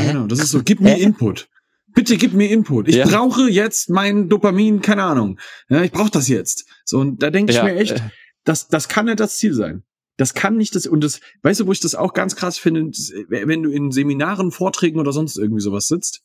Hä? 0.00 0.06
genau. 0.08 0.26
Das 0.26 0.40
ist 0.40 0.50
so, 0.50 0.62
gib 0.62 0.80
mir 0.80 0.94
Hä? 0.94 1.02
Input. 1.02 1.48
Bitte 1.94 2.16
gib 2.16 2.34
mir 2.34 2.50
Input. 2.50 2.88
Ich 2.88 2.96
Ja. 2.96 3.06
brauche 3.06 3.48
jetzt 3.48 3.88
mein 3.88 4.28
Dopamin, 4.28 4.80
keine 4.82 5.04
Ahnung. 5.04 5.38
Ja, 5.68 5.82
ich 5.82 5.92
brauche 5.92 6.10
das 6.10 6.28
jetzt. 6.28 6.66
So, 6.84 6.98
und 6.98 7.22
da 7.22 7.30
denke 7.30 7.52
ich 7.52 7.56
ja, 7.56 7.64
mir 7.64 7.76
echt, 7.76 7.92
äh, 7.96 8.00
das, 8.44 8.68
das 8.68 8.88
kann 8.88 9.06
nicht 9.06 9.20
das 9.20 9.38
Ziel 9.38 9.54
sein. 9.54 9.82
Das 10.18 10.34
kann 10.34 10.56
nicht 10.56 10.74
das, 10.74 10.86
und 10.86 11.02
das, 11.04 11.20
weißt 11.42 11.60
du, 11.60 11.66
wo 11.66 11.72
ich 11.72 11.80
das 11.80 11.94
auch 11.94 12.12
ganz 12.14 12.36
krass 12.36 12.58
finde, 12.58 12.90
wenn 13.28 13.62
du 13.62 13.70
in 13.70 13.92
Seminaren, 13.92 14.50
Vorträgen 14.50 14.98
oder 14.98 15.12
sonst 15.12 15.36
irgendwie 15.38 15.60
sowas 15.60 15.88
sitzt 15.88 16.22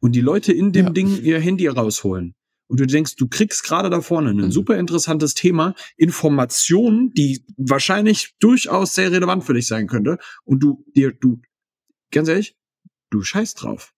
und 0.00 0.12
die 0.14 0.20
Leute 0.20 0.52
in 0.52 0.72
dem 0.72 0.86
Ja. 0.86 0.92
Ding 0.92 1.20
ihr 1.22 1.40
Handy 1.40 1.66
rausholen 1.66 2.34
und 2.68 2.78
du 2.80 2.86
denkst, 2.86 3.16
du 3.16 3.26
kriegst 3.28 3.64
gerade 3.64 3.90
da 3.90 4.00
vorne 4.02 4.30
ein 4.30 4.36
Mhm. 4.36 4.52
super 4.52 4.76
interessantes 4.78 5.34
Thema, 5.34 5.74
Informationen, 5.96 7.12
die 7.12 7.44
wahrscheinlich 7.56 8.34
durchaus 8.40 8.94
sehr 8.94 9.10
relevant 9.12 9.44
für 9.44 9.54
dich 9.54 9.66
sein 9.66 9.86
könnte 9.88 10.18
und 10.44 10.60
du 10.62 10.84
dir, 10.94 11.12
du, 11.12 11.40
ganz 12.12 12.28
ehrlich, 12.28 12.56
du 13.10 13.22
scheißt 13.22 13.62
drauf. 13.62 13.94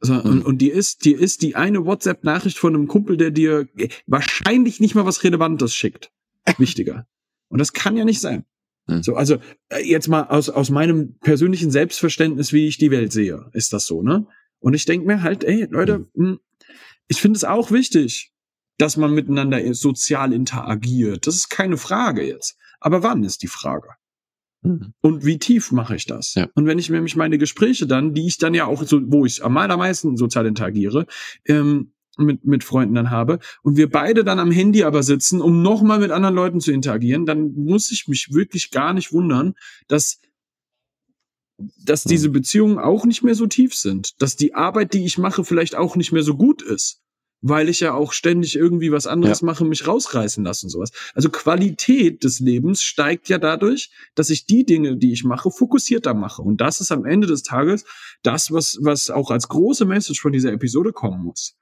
So, 0.00 0.14
Mhm. 0.14 0.20
und, 0.20 0.44
und 0.44 0.58
dir 0.58 0.74
ist, 0.74 1.04
dir 1.04 1.18
ist 1.18 1.42
die 1.42 1.56
eine 1.56 1.84
WhatsApp-Nachricht 1.86 2.58
von 2.58 2.74
einem 2.74 2.86
Kumpel, 2.86 3.16
der 3.16 3.30
dir 3.30 3.68
wahrscheinlich 4.06 4.78
nicht 4.80 4.94
mal 4.94 5.06
was 5.06 5.24
Relevantes 5.24 5.74
schickt, 5.74 6.12
wichtiger. 6.58 7.06
Und 7.48 7.58
das 7.58 7.72
kann 7.72 7.96
ja 7.96 8.04
nicht 8.04 8.20
sein. 8.20 8.44
Mhm. 8.86 9.02
So, 9.02 9.16
also 9.16 9.38
äh, 9.70 9.82
jetzt 9.84 10.08
mal 10.08 10.24
aus, 10.24 10.48
aus 10.50 10.70
meinem 10.70 11.18
persönlichen 11.20 11.70
Selbstverständnis, 11.70 12.52
wie 12.52 12.66
ich 12.66 12.78
die 12.78 12.90
Welt 12.90 13.12
sehe, 13.12 13.48
ist 13.52 13.72
das 13.72 13.86
so, 13.86 14.02
ne? 14.02 14.26
Und 14.58 14.74
ich 14.74 14.84
denke 14.84 15.06
mir 15.06 15.22
halt, 15.22 15.44
ey, 15.44 15.66
Leute, 15.70 16.06
mh, 16.14 16.38
ich 17.08 17.20
finde 17.20 17.36
es 17.36 17.44
auch 17.44 17.70
wichtig, 17.70 18.32
dass 18.78 18.96
man 18.96 19.12
miteinander 19.14 19.72
sozial 19.74 20.32
interagiert. 20.32 21.26
Das 21.26 21.36
ist 21.36 21.48
keine 21.50 21.76
Frage 21.76 22.26
jetzt. 22.26 22.58
Aber 22.80 23.02
wann 23.02 23.22
ist 23.22 23.42
die 23.42 23.46
Frage? 23.48 23.90
Hm, 24.62 24.92
Und 25.00 25.24
wie 25.24 25.38
tief 25.38 25.72
mache 25.72 25.96
ich 25.96 26.06
das? 26.06 26.34
Ja. 26.34 26.48
Und 26.54 26.66
wenn 26.66 26.78
ich 26.78 26.90
nämlich 26.90 27.16
meine 27.16 27.38
Gespräche 27.38 27.86
dann, 27.86 28.14
die 28.14 28.26
ich 28.26 28.38
dann 28.38 28.54
ja 28.54 28.66
auch 28.66 28.82
so, 28.84 29.00
wo 29.04 29.24
ich 29.26 29.44
am 29.44 29.56
allermeisten 29.56 30.16
sozial 30.16 30.46
interagiere, 30.46 31.06
ähm, 31.46 31.92
mit, 32.18 32.44
mit 32.44 32.64
Freunden 32.64 32.94
dann 32.94 33.10
habe 33.10 33.40
und 33.62 33.76
wir 33.76 33.90
beide 33.90 34.24
dann 34.24 34.38
am 34.38 34.50
Handy 34.50 34.84
aber 34.84 35.02
sitzen, 35.02 35.42
um 35.42 35.62
nochmal 35.62 35.98
mit 35.98 36.10
anderen 36.10 36.34
Leuten 36.34 36.60
zu 36.60 36.72
interagieren, 36.72 37.26
dann 37.26 37.52
muss 37.52 37.90
ich 37.90 38.08
mich 38.08 38.32
wirklich 38.32 38.70
gar 38.70 38.94
nicht 38.94 39.12
wundern, 39.12 39.54
dass 39.88 40.20
dass 41.58 42.04
Hm. 42.04 42.10
diese 42.10 42.28
Beziehungen 42.30 42.78
auch 42.78 43.06
nicht 43.06 43.22
mehr 43.22 43.34
so 43.34 43.46
tief 43.46 43.74
sind, 43.74 44.20
dass 44.20 44.36
die 44.36 44.54
Arbeit, 44.54 44.92
die 44.92 45.04
ich 45.04 45.18
mache, 45.18 45.44
vielleicht 45.44 45.74
auch 45.74 45.96
nicht 45.96 46.12
mehr 46.12 46.22
so 46.22 46.36
gut 46.36 46.62
ist, 46.62 47.00
weil 47.48 47.68
ich 47.68 47.80
ja 47.80 47.94
auch 47.94 48.12
ständig 48.12 48.56
irgendwie 48.56 48.90
was 48.90 49.06
anderes 49.06 49.42
mache, 49.42 49.64
mich 49.64 49.86
rausreißen 49.86 50.42
lassen 50.44 50.66
und 50.66 50.70
sowas. 50.70 50.90
Also 51.14 51.30
Qualität 51.30 52.24
des 52.24 52.40
Lebens 52.40 52.82
steigt 52.82 53.28
ja 53.28 53.38
dadurch, 53.38 53.90
dass 54.14 54.30
ich 54.30 54.46
die 54.46 54.64
Dinge, 54.64 54.96
die 54.96 55.12
ich 55.12 55.24
mache, 55.24 55.50
fokussierter 55.50 56.14
mache. 56.14 56.42
Und 56.42 56.60
das 56.60 56.80
ist 56.80 56.90
am 56.90 57.04
Ende 57.04 57.26
des 57.26 57.42
Tages 57.42 57.84
das, 58.22 58.50
was, 58.50 58.78
was 58.80 59.10
auch 59.10 59.30
als 59.30 59.48
große 59.48 59.84
Message 59.84 60.20
von 60.20 60.32
dieser 60.32 60.52
Episode 60.52 60.92
kommen 60.92 61.22
muss. 61.22 61.56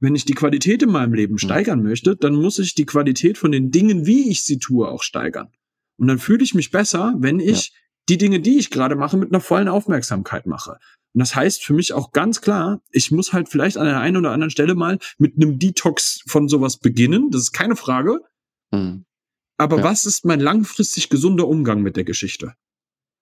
Wenn 0.00 0.16
ich 0.16 0.24
die 0.24 0.34
Qualität 0.34 0.82
in 0.82 0.90
meinem 0.90 1.14
Leben 1.14 1.38
steigern 1.38 1.82
möchte, 1.82 2.16
dann 2.16 2.34
muss 2.34 2.58
ich 2.58 2.74
die 2.74 2.86
Qualität 2.86 3.38
von 3.38 3.52
den 3.52 3.70
Dingen, 3.70 4.06
wie 4.06 4.30
ich 4.30 4.42
sie 4.42 4.58
tue, 4.58 4.88
auch 4.88 5.02
steigern. 5.02 5.52
Und 5.98 6.08
dann 6.08 6.18
fühle 6.18 6.42
ich 6.42 6.54
mich 6.54 6.72
besser, 6.72 7.14
wenn 7.18 7.38
ich 7.38 7.72
die 8.08 8.18
Dinge, 8.18 8.40
die 8.40 8.58
ich 8.58 8.70
gerade 8.70 8.96
mache, 8.96 9.16
mit 9.16 9.30
einer 9.30 9.40
vollen 9.40 9.68
Aufmerksamkeit 9.68 10.46
mache. 10.46 10.78
Und 11.14 11.18
das 11.20 11.34
heißt 11.34 11.62
für 11.62 11.74
mich 11.74 11.92
auch 11.92 12.12
ganz 12.12 12.40
klar, 12.40 12.80
ich 12.90 13.10
muss 13.10 13.32
halt 13.34 13.48
vielleicht 13.48 13.76
an 13.76 13.86
der 13.86 14.00
einen 14.00 14.16
oder 14.16 14.30
anderen 14.32 14.50
Stelle 14.50 14.74
mal 14.74 14.98
mit 15.18 15.36
einem 15.36 15.58
Detox 15.58 16.22
von 16.26 16.48
sowas 16.48 16.78
beginnen. 16.78 17.30
Das 17.30 17.42
ist 17.42 17.52
keine 17.52 17.76
Frage. 17.76 18.20
hm, 18.72 19.04
Aber 19.58 19.78
Ja. 19.78 19.84
was 19.84 20.06
ist 20.06 20.24
mein 20.24 20.40
langfristig 20.40 21.08
gesunder 21.10 21.46
Umgang 21.46 21.82
mit 21.82 21.96
der 21.96 22.04
Geschichte? 22.04 22.54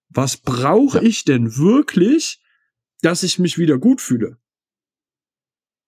Was 0.09 0.37
brauche 0.37 0.99
Ja. 0.99 1.03
ich 1.05 1.25
denn 1.25 1.57
wirklich, 1.57 2.41
dass 3.03 3.23
ich 3.25 3.39
mich 3.41 3.59
wieder 3.59 3.77
gut 3.79 4.01
fühle 4.01 4.39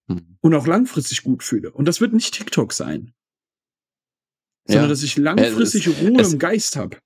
hm. 0.09 0.37
und 0.41 0.53
auch 0.53 0.67
langfristig 0.67 1.23
gut 1.23 1.43
fühle? 1.43 1.71
Und 1.71 1.85
das 1.87 2.01
wird 2.01 2.13
nicht 2.13 2.33
TikTok 2.33 2.73
sein, 2.73 3.13
sondern 4.65 4.85
Ja. 4.85 4.89
dass 4.89 5.03
ich 5.03 5.15
langfristig 5.17 5.87
Ruhe 5.87 6.19
es- 6.21 6.33
im 6.33 6.39
Geist 6.39 6.75
habe. 6.75 6.97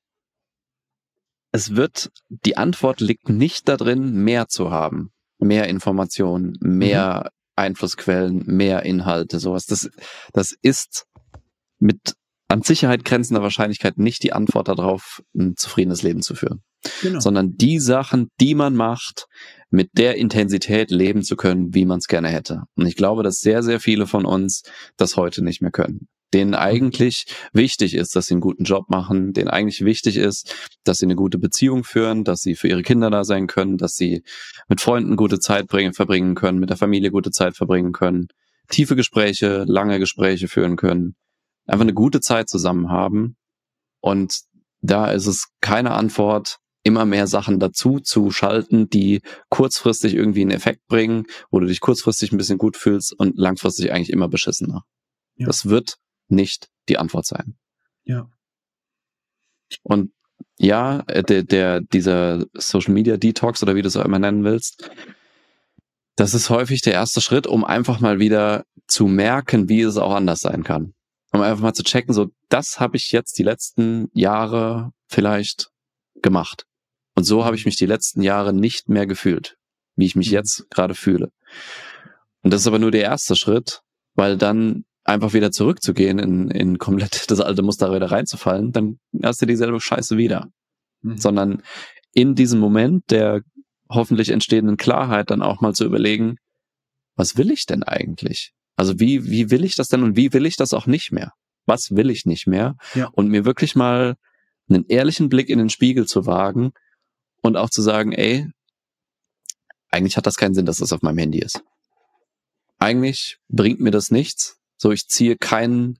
Es 1.51 1.75
wird, 1.75 2.12
die 2.29 2.57
Antwort 2.57 2.99
liegt 2.99 3.29
nicht 3.29 3.67
darin, 3.67 4.23
mehr 4.23 4.47
zu 4.47 4.71
haben. 4.71 5.12
Mehr 5.39 5.67
Informationen, 5.67 6.57
mehr 6.62 7.31
Einflussquellen, 7.55 8.43
mehr 8.45 8.83
Inhalte, 8.83 9.39
sowas. 9.39 9.65
Das, 9.65 9.89
das 10.33 10.55
ist 10.62 11.05
mit 11.79 12.15
an 12.47 12.62
Sicherheit 12.62 13.03
grenzender 13.03 13.43
Wahrscheinlichkeit 13.43 13.97
nicht 13.97 14.23
die 14.23 14.33
Antwort 14.33 14.67
darauf, 14.67 15.21
ein 15.36 15.55
zufriedenes 15.57 16.01
Leben 16.01 16.21
zu 16.21 16.33
führen. 16.33 16.63
Genau. 17.01 17.19
Sondern 17.19 17.55
die 17.55 17.79
Sachen, 17.79 18.29
die 18.39 18.55
man 18.55 18.75
macht, 18.75 19.27
mit 19.69 19.89
der 19.97 20.15
Intensität 20.15 20.91
leben 20.91 21.23
zu 21.23 21.36
können, 21.36 21.73
wie 21.73 21.86
man 21.86 21.99
es 21.99 22.07
gerne 22.07 22.29
hätte. 22.29 22.63
Und 22.75 22.86
ich 22.86 22.95
glaube, 22.95 23.23
dass 23.23 23.39
sehr, 23.39 23.63
sehr 23.63 23.79
viele 23.79 24.07
von 24.07 24.25
uns 24.25 24.63
das 24.95 25.17
heute 25.17 25.43
nicht 25.43 25.62
mehr 25.62 25.71
können. 25.71 26.07
Denen 26.33 26.55
eigentlich 26.55 27.25
wichtig 27.53 27.93
ist, 27.93 28.15
dass 28.15 28.25
sie 28.25 28.33
einen 28.33 28.41
guten 28.41 28.65
Job 28.65 28.89
machen, 28.89 29.31
denen 29.31 29.47
eigentlich 29.49 29.85
wichtig 29.85 30.17
ist, 30.17 30.53
dass 30.83 30.97
sie 30.97 31.05
eine 31.05 31.15
gute 31.15 31.37
Beziehung 31.37 31.83
führen, 31.85 32.25
dass 32.25 32.41
sie 32.41 32.55
für 32.55 32.67
ihre 32.67 32.83
Kinder 32.83 33.09
da 33.09 33.23
sein 33.23 33.47
können, 33.47 33.77
dass 33.77 33.95
sie 33.95 34.23
mit 34.67 34.81
Freunden 34.81 35.15
gute 35.15 35.39
Zeit 35.39 35.67
bringen, 35.67 35.93
verbringen 35.93 36.35
können, 36.35 36.59
mit 36.59 36.69
der 36.69 36.77
Familie 36.77 37.11
gute 37.11 37.31
Zeit 37.31 37.55
verbringen 37.55 37.93
können, 37.93 38.27
tiefe 38.69 38.95
Gespräche, 38.95 39.63
lange 39.67 39.99
Gespräche 39.99 40.49
führen 40.49 40.75
können, 40.75 41.15
einfach 41.65 41.83
eine 41.83 41.93
gute 41.93 42.19
Zeit 42.19 42.49
zusammen 42.49 42.89
haben. 42.89 43.37
Und 44.01 44.41
da 44.81 45.11
ist 45.11 45.27
es 45.27 45.47
keine 45.61 45.91
Antwort, 45.91 46.59
immer 46.83 47.05
mehr 47.05 47.27
Sachen 47.27 47.59
dazu 47.59 47.99
zu 47.99 48.31
schalten, 48.31 48.89
die 48.89 49.21
kurzfristig 49.49 50.13
irgendwie 50.13 50.41
einen 50.41 50.51
Effekt 50.51 50.87
bringen, 50.87 51.25
wo 51.51 51.59
du 51.59 51.67
dich 51.67 51.81
kurzfristig 51.81 52.31
ein 52.31 52.37
bisschen 52.37 52.57
gut 52.57 52.77
fühlst 52.77 53.13
und 53.17 53.37
langfristig 53.37 53.91
eigentlich 53.91 54.11
immer 54.11 54.29
beschissener. 54.29 54.83
Ja. 55.35 55.47
Das 55.47 55.67
wird 55.67 55.97
nicht 56.29 56.69
die 56.89 56.97
Antwort 56.97 57.25
sein. 57.25 57.57
Ja. 58.03 58.29
Und 59.83 60.11
ja, 60.57 61.03
äh, 61.07 61.23
der, 61.23 61.43
der, 61.43 61.81
dieser 61.81 62.45
Social 62.53 62.93
Media 62.93 63.17
Detox 63.17 63.61
oder 63.61 63.75
wie 63.75 63.81
du 63.81 63.87
es 63.87 63.97
auch 63.97 64.05
immer 64.05 64.19
nennen 64.19 64.43
willst, 64.43 64.89
das 66.15 66.33
ist 66.33 66.49
häufig 66.49 66.81
der 66.81 66.93
erste 66.93 67.21
Schritt, 67.21 67.45
um 67.45 67.63
einfach 67.63 67.99
mal 67.99 68.19
wieder 68.19 68.65
zu 68.87 69.07
merken, 69.07 69.69
wie 69.69 69.81
es 69.81 69.97
auch 69.97 70.15
anders 70.15 70.39
sein 70.39 70.63
kann. 70.63 70.93
Um 71.31 71.41
einfach 71.41 71.61
mal 71.61 71.73
zu 71.73 71.83
checken, 71.83 72.13
so, 72.13 72.29
das 72.49 72.79
habe 72.79 72.97
ich 72.97 73.11
jetzt 73.11 73.37
die 73.37 73.43
letzten 73.43 74.09
Jahre 74.13 74.91
vielleicht 75.07 75.69
gemacht. 76.21 76.65
Und 77.15 77.23
so 77.25 77.45
habe 77.45 77.55
ich 77.55 77.65
mich 77.65 77.75
die 77.75 77.85
letzten 77.85 78.21
Jahre 78.21 78.53
nicht 78.53 78.89
mehr 78.89 79.05
gefühlt, 79.05 79.57
wie 79.95 80.05
ich 80.05 80.15
mich 80.15 80.29
Mhm. 80.29 80.33
jetzt 80.33 80.69
gerade 80.69 80.95
fühle. 80.95 81.31
Und 82.41 82.51
das 82.51 82.61
ist 82.61 82.67
aber 82.67 82.79
nur 82.79 82.91
der 82.91 83.03
erste 83.03 83.35
Schritt, 83.35 83.81
weil 84.15 84.37
dann 84.37 84.85
einfach 85.08 85.34
wieder 85.34 85.52
zurückzugehen 85.52 86.20
in, 86.20 86.52
in 86.52 86.78
komplett 86.78 87.26
das 87.32 87.39
alte 87.39 87.63
Muster 87.63 87.93
wieder 87.93 88.12
reinzufallen, 88.12 88.72
dann 88.72 89.00
hast 89.24 89.41
du 89.41 89.46
dieselbe 89.46 89.80
Scheiße 89.80 90.17
wieder. 90.17 90.50
Mhm. 91.02 91.17
Sondern 91.17 91.63
in 92.13 92.36
diesem 92.36 92.60
Moment 92.60 93.10
der 93.10 93.41
hoffentlich 93.89 94.30
entstehenden 94.30 94.78
Klarheit 94.78 95.32
dann 95.32 95.41
auch 95.41 95.62
mal 95.62 95.74
zu 95.74 95.86
überlegen, 95.86 96.36
was 97.15 97.38
will 97.38 97.52
ich 97.52 97.65
denn 97.65 97.84
eigentlich? 97.84 98.52
Also 98.76 99.00
wie, 99.00 99.26
wie 99.26 99.50
will 99.50 99.63
ich 99.63 99.76
das 99.76 99.88
denn 99.88 100.04
und 100.04 100.15
wie 100.15 100.34
will 100.34 100.46
ich 100.46 100.58
das 100.58 100.74
auch 100.74 100.86
nicht 100.86 101.12
mehr? 101.12 101.32
Was 101.65 101.91
will 101.91 102.10
ich 102.10 102.26
nicht 102.26 102.46
mehr? 102.46 102.76
Ja. 102.93 103.10
Und 103.13 103.30
mir 103.30 103.46
wirklich 103.46 103.76
mal 103.76 104.15
einen 104.70 104.86
ehrlichen 104.88 105.30
Blick 105.30 105.50
in 105.50 105.58
den 105.58 105.70
Spiegel 105.70 106.06
zu 106.06 106.26
wagen 106.26 106.72
und 107.41 107.56
auch 107.56 107.70
zu 107.70 107.82
sagen, 107.82 108.12
ey, 108.12 108.46
eigentlich 109.89 110.17
hat 110.17 110.28
das 110.28 110.36
keinen 110.36 110.54
Sinn, 110.54 110.65
dass 110.65 110.78
das 110.78 110.91
auf 110.91 111.02
meinem 111.02 111.17
Handy 111.17 111.39
ist. 111.39 111.63
Eigentlich 112.78 113.38
bringt 113.48 113.80
mir 113.80 113.91
das 113.91 114.12
nichts. 114.12 114.58
So, 114.77 114.91
ich 114.91 115.07
ziehe 115.07 115.35
keinen 115.35 115.97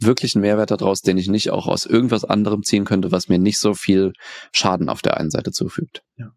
wirklichen 0.00 0.40
Mehrwert 0.40 0.70
daraus, 0.70 1.00
den 1.00 1.18
ich 1.18 1.28
nicht 1.28 1.50
auch 1.50 1.66
aus 1.66 1.86
irgendwas 1.86 2.24
anderem 2.24 2.62
ziehen 2.62 2.84
könnte, 2.84 3.12
was 3.12 3.28
mir 3.28 3.38
nicht 3.38 3.58
so 3.58 3.74
viel 3.74 4.12
Schaden 4.52 4.88
auf 4.88 5.02
der 5.02 5.16
einen 5.18 5.30
Seite 5.30 5.52
zufügt. 5.52 6.02
Ja. 6.16 6.32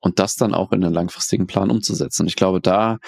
Und 0.00 0.18
das 0.18 0.36
dann 0.36 0.54
auch 0.54 0.72
in 0.72 0.84
einen 0.84 0.94
langfristigen 0.94 1.46
Plan 1.46 1.70
umzusetzen. 1.70 2.22
Und 2.22 2.28
ich 2.28 2.36
glaube, 2.36 2.60
da 2.60 2.98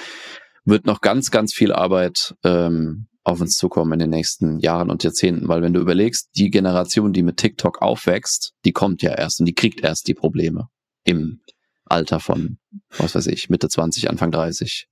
wird 0.64 0.86
noch 0.86 1.00
ganz, 1.00 1.30
ganz 1.30 1.54
viel 1.54 1.72
Arbeit 1.72 2.34
ähm, 2.44 3.06
auf 3.22 3.40
uns 3.40 3.56
zukommen 3.56 3.92
in 3.92 3.98
den 3.98 4.10
nächsten 4.10 4.58
Jahren 4.58 4.90
und 4.90 5.04
Jahrzehnten, 5.04 5.48
weil 5.48 5.62
wenn 5.62 5.72
du 5.72 5.80
überlegst, 5.80 6.30
die 6.36 6.50
Generation, 6.50 7.12
die 7.12 7.22
mit 7.22 7.36
TikTok 7.36 7.82
aufwächst, 7.82 8.54
die 8.64 8.72
kommt 8.72 9.02
ja 9.02 9.12
erst 9.14 9.40
und 9.40 9.46
die 9.46 9.54
kriegt 9.54 9.82
erst 9.82 10.08
die 10.08 10.14
Probleme 10.14 10.68
im 11.04 11.40
Alter 11.84 12.20
von, 12.20 12.58
was 12.96 13.14
weiß 13.14 13.26
ich, 13.26 13.50
Mitte 13.50 13.68
20, 13.68 14.08
Anfang 14.08 14.30
30. 14.30 14.88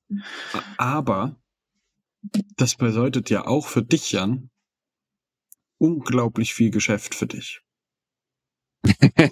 Aber 0.76 1.36
das 2.56 2.74
bedeutet 2.76 3.30
ja 3.30 3.46
auch 3.46 3.66
für 3.66 3.82
dich, 3.82 4.12
Jan, 4.12 4.50
unglaublich 5.78 6.54
viel 6.54 6.70
Geschäft 6.70 7.14
für 7.14 7.26
dich. 7.26 7.60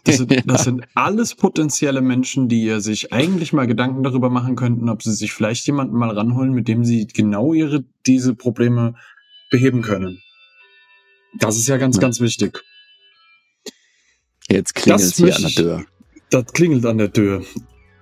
Das 0.05 0.17
sind, 0.19 0.31
das 0.51 0.65
sind 0.65 0.87
alles 0.95 1.35
potenzielle 1.35 2.01
Menschen, 2.01 2.49
die 2.49 2.65
ja 2.65 2.81
sich 2.81 3.13
eigentlich 3.13 3.53
mal 3.53 3.67
Gedanken 3.67 4.03
darüber 4.03 4.31
machen 4.31 4.57
könnten, 4.57 4.89
ob 4.89 5.03
sie 5.03 5.13
sich 5.13 5.33
vielleicht 5.33 5.67
jemanden 5.67 5.97
mal 5.97 6.11
ranholen, 6.11 6.53
mit 6.53 6.69
dem 6.69 6.85
sie 6.85 7.07
genau 7.07 7.53
ihre 7.53 7.85
diese 8.07 8.35
Probleme 8.35 8.95
beheben 9.51 9.83
können. 9.83 10.21
Das 11.39 11.57
ist 11.57 11.69
ja 11.69 11.77
ganz, 11.77 11.97
Ja. 11.97 12.03
ganz 12.03 12.21
wichtig. 12.21 12.63
Jetzt 14.49 14.75
klingelt 14.75 15.03
es 15.03 15.17
hier 15.17 15.35
an 15.37 15.43
der 15.43 15.51
Tür. 15.51 15.87
Das 16.31 16.53
klingelt 16.53 16.87
an 16.87 16.99
der 16.99 17.13
Tür. 17.13 17.45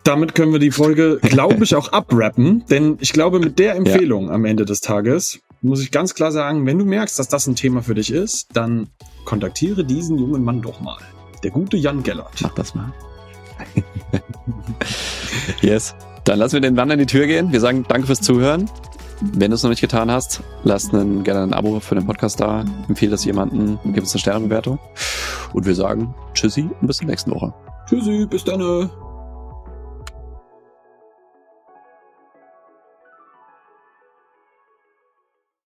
Damit 0.04 0.34
können 0.34 0.52
wir 0.52 0.58
die 0.58 0.70
Folge, 0.70 1.18
glaube 1.22 1.64
ich, 1.64 1.74
auch 1.74 1.92
abrappen, 1.92 2.64
denn 2.68 2.98
ich 3.00 3.14
glaube, 3.14 3.40
mit 3.40 3.58
der 3.58 3.74
Empfehlung 3.74 4.30
am 4.30 4.44
Ende 4.44 4.66
des 4.66 4.82
Tages 4.82 5.40
muss 5.62 5.82
ich 5.82 5.90
ganz 5.90 6.14
klar 6.14 6.30
sagen, 6.30 6.66
wenn 6.66 6.78
du 6.78 6.84
merkst, 6.84 7.18
dass 7.18 7.28
das 7.28 7.46
ein 7.46 7.56
Thema 7.56 7.82
für 7.82 7.94
dich 7.94 8.12
ist, 8.12 8.48
dann 8.52 8.88
kontaktiere 9.24 9.82
diesen 9.82 10.18
jungen 10.18 10.44
Mann 10.44 10.60
doch 10.60 10.80
mal. 10.80 10.98
Der 11.42 11.50
gute 11.50 11.78
Jan 11.78 12.02
Gellert. 12.02 12.42
Mach 12.42 12.54
das 12.54 12.74
mal. 12.74 12.92
yes. 15.62 15.94
Dann 16.24 16.38
lassen 16.38 16.54
wir 16.54 16.60
den 16.60 16.74
Mann 16.74 16.90
an 16.90 16.98
die 16.98 17.06
Tür 17.06 17.26
gehen. 17.26 17.50
Wir 17.50 17.60
sagen 17.60 17.86
danke 17.88 18.06
fürs 18.06 18.20
Zuhören. 18.20 18.68
Wenn 19.20 19.50
du 19.50 19.54
es 19.54 19.62
noch 19.62 19.70
nicht 19.70 19.80
getan 19.80 20.10
hast, 20.10 20.42
lass 20.64 20.92
einen, 20.92 21.24
gerne 21.24 21.44
ein 21.44 21.54
Abo 21.54 21.80
für 21.80 21.94
den 21.94 22.04
Podcast 22.04 22.40
da. 22.40 22.64
Empfehle 22.88 23.12
das 23.12 23.24
jemandem, 23.24 23.78
gib 23.84 24.02
uns 24.02 24.12
eine 24.12 24.20
Sternebewertung. 24.20 24.78
Und 25.54 25.64
wir 25.64 25.74
sagen 25.74 26.14
Tschüssi 26.34 26.68
und 26.80 26.86
bis 26.86 26.98
zur 26.98 27.06
nächsten 27.06 27.30
Woche. 27.30 27.54
Tschüssi, 27.88 28.26
bis 28.28 28.44
dann. 28.44 28.90